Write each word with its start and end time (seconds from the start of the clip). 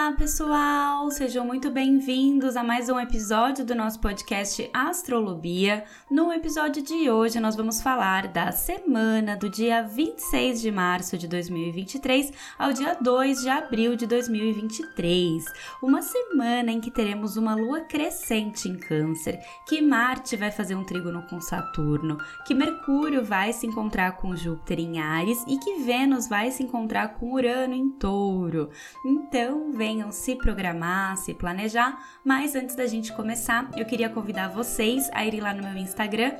Olá, 0.00 0.12
pessoal! 0.12 1.10
Sejam 1.10 1.44
muito 1.44 1.70
bem-vindos 1.70 2.56
a 2.56 2.64
mais 2.64 2.88
um 2.88 2.98
episódio 2.98 3.66
do 3.66 3.74
nosso 3.74 4.00
podcast 4.00 4.70
Astrolobia. 4.72 5.84
No 6.10 6.32
episódio 6.32 6.82
de 6.82 7.10
hoje, 7.10 7.38
nós 7.38 7.54
vamos 7.54 7.82
falar 7.82 8.26
da 8.28 8.50
semana 8.50 9.36
do 9.36 9.50
dia 9.50 9.82
26 9.82 10.62
de 10.62 10.70
março 10.72 11.18
de 11.18 11.28
2023 11.28 12.32
ao 12.58 12.72
dia 12.72 12.96
2 12.98 13.42
de 13.42 13.50
abril 13.50 13.94
de 13.94 14.06
2023. 14.06 15.44
Uma 15.82 16.00
semana 16.00 16.72
em 16.72 16.80
que 16.80 16.90
teremos 16.90 17.36
uma 17.36 17.54
lua 17.54 17.82
crescente 17.82 18.70
em 18.70 18.78
Câncer, 18.78 19.38
que 19.68 19.82
Marte 19.82 20.34
vai 20.34 20.50
fazer 20.50 20.76
um 20.76 20.84
trígono 20.84 21.26
com 21.28 21.42
Saturno, 21.42 22.16
que 22.46 22.54
Mercúrio 22.54 23.22
vai 23.22 23.52
se 23.52 23.66
encontrar 23.66 24.12
com 24.12 24.34
Júpiter 24.34 24.80
em 24.80 24.98
Ares 24.98 25.44
e 25.46 25.58
que 25.58 25.82
Vênus 25.82 26.26
vai 26.26 26.50
se 26.50 26.62
encontrar 26.62 27.16
com 27.16 27.34
Urano 27.34 27.74
em 27.74 27.90
Touro. 27.90 28.70
Então, 29.04 29.40
então 29.50 29.72
se 30.12 30.36
programar, 30.36 31.16
se 31.16 31.34
planejar. 31.34 31.98
Mas 32.24 32.54
antes 32.54 32.76
da 32.76 32.86
gente 32.86 33.12
começar, 33.12 33.68
eu 33.76 33.84
queria 33.84 34.08
convidar 34.08 34.48
vocês 34.48 35.10
a 35.12 35.24
irem 35.24 35.40
lá 35.40 35.52
no 35.52 35.62
meu 35.62 35.76
Instagram, 35.76 36.32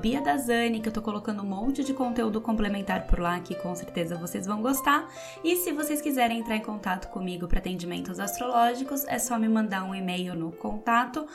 BiaDazani, 0.00 0.80
que 0.80 0.88
eu 0.88 0.92
tô 0.92 1.02
colocando 1.02 1.42
um 1.42 1.46
monte 1.46 1.84
de 1.84 1.92
conteúdo 1.92 2.40
complementar 2.40 3.06
por 3.06 3.18
lá 3.18 3.38
que 3.40 3.54
com 3.54 3.74
certeza 3.74 4.16
vocês 4.16 4.46
vão 4.46 4.62
gostar. 4.62 5.08
E 5.44 5.56
se 5.56 5.72
vocês 5.72 6.00
quiserem 6.00 6.40
entrar 6.40 6.56
em 6.56 6.62
contato 6.62 7.08
comigo 7.08 7.46
para 7.46 7.58
atendimentos 7.58 8.18
astrológicos, 8.18 9.04
é 9.06 9.18
só 9.18 9.38
me 9.38 9.48
mandar 9.48 9.84
um 9.84 9.94
e-mail 9.94 10.34
no 10.34 10.52
contato 10.52 11.26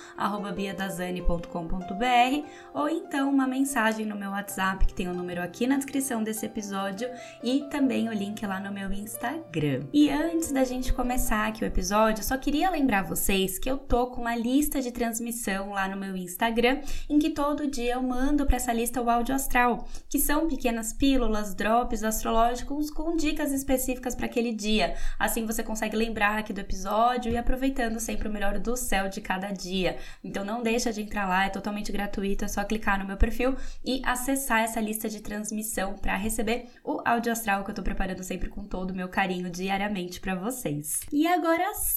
biadazani.com.br 0.55 2.47
ou 2.73 2.89
então 2.89 3.29
uma 3.29 3.47
mensagem 3.47 4.05
no 4.05 4.15
meu 4.15 4.31
WhatsApp, 4.31 4.85
que 4.85 4.93
tem 4.93 5.07
o 5.07 5.11
um 5.11 5.13
número 5.13 5.41
aqui 5.41 5.67
na 5.67 5.77
descrição 5.77 6.23
desse 6.23 6.45
episódio 6.45 7.09
e 7.43 7.61
também 7.69 8.09
o 8.09 8.13
link 8.13 8.45
lá 8.45 8.59
no 8.59 8.71
meu 8.71 8.91
Instagram. 8.91 9.81
E 9.93 10.09
antes 10.09 10.51
da 10.51 10.63
gente 10.63 10.93
começar 10.93 11.50
aqui 11.51 11.65
o 11.65 11.67
episódio, 11.67 12.23
só 12.23 12.37
queria 12.37 12.71
lembrar 12.71 13.03
vocês 13.03 13.59
que 13.59 13.69
eu 13.69 13.77
tô 13.77 14.07
com 14.07 14.21
uma 14.21 14.35
lista 14.35 14.81
de 14.81 14.89
transmissão 14.89 15.71
lá 15.71 15.87
no 15.87 15.97
meu 15.97 16.15
Instagram, 16.15 16.79
em 17.09 17.19
que 17.19 17.29
todo 17.29 17.69
dia 17.69 17.95
eu 17.95 18.01
mando 18.01 18.45
para 18.45 18.55
essa 18.55 18.71
lista 18.71 19.01
o 19.01 19.09
áudio 19.09 19.35
astral, 19.35 19.85
que 20.09 20.17
são 20.17 20.47
pequenas 20.47 20.93
pílulas, 20.93 21.53
drops 21.53 22.03
astrológicos 22.03 22.89
com 22.89 23.17
dicas 23.17 23.51
específicas 23.51 24.15
para 24.15 24.27
aquele 24.27 24.53
dia. 24.53 24.95
Assim 25.19 25.45
você 25.45 25.61
consegue 25.61 25.95
lembrar 25.95 26.39
aqui 26.39 26.53
do 26.53 26.61
episódio 26.61 27.29
e 27.29 27.37
aproveitando 27.37 27.99
sempre 27.99 28.29
o 28.29 28.31
melhor 28.31 28.57
do 28.57 28.77
céu 28.77 29.09
de 29.09 29.19
cada 29.19 29.51
dia. 29.51 29.97
Então 30.23 30.45
não 30.45 30.63
deixa 30.63 30.93
de 30.93 31.01
entrar 31.01 31.27
lá, 31.27 31.45
é 31.45 31.49
totalmente 31.49 31.91
gratuito, 31.91 32.45
é 32.45 32.47
só 32.47 32.63
clicar 32.63 32.97
no 32.97 33.05
meu 33.05 33.17
perfil 33.17 33.57
e 33.83 34.01
acessar 34.05 34.61
essa 34.61 34.79
lista 34.79 35.09
de 35.09 35.19
transmissão 35.19 35.95
para 35.95 36.15
receber 36.15 36.69
o 36.81 37.01
áudio 37.03 37.33
astral 37.33 37.65
que 37.65 37.71
eu 37.71 37.75
tô 37.75 37.83
preparando 37.83 38.23
sempre 38.23 38.47
com 38.47 38.63
todo 38.63 38.91
o 38.91 38.95
meu 38.95 39.09
carinho 39.09 39.49
diariamente 39.49 40.21
para 40.21 40.33
vocês. 40.33 41.01
E 41.11 41.27
agora 41.27 41.40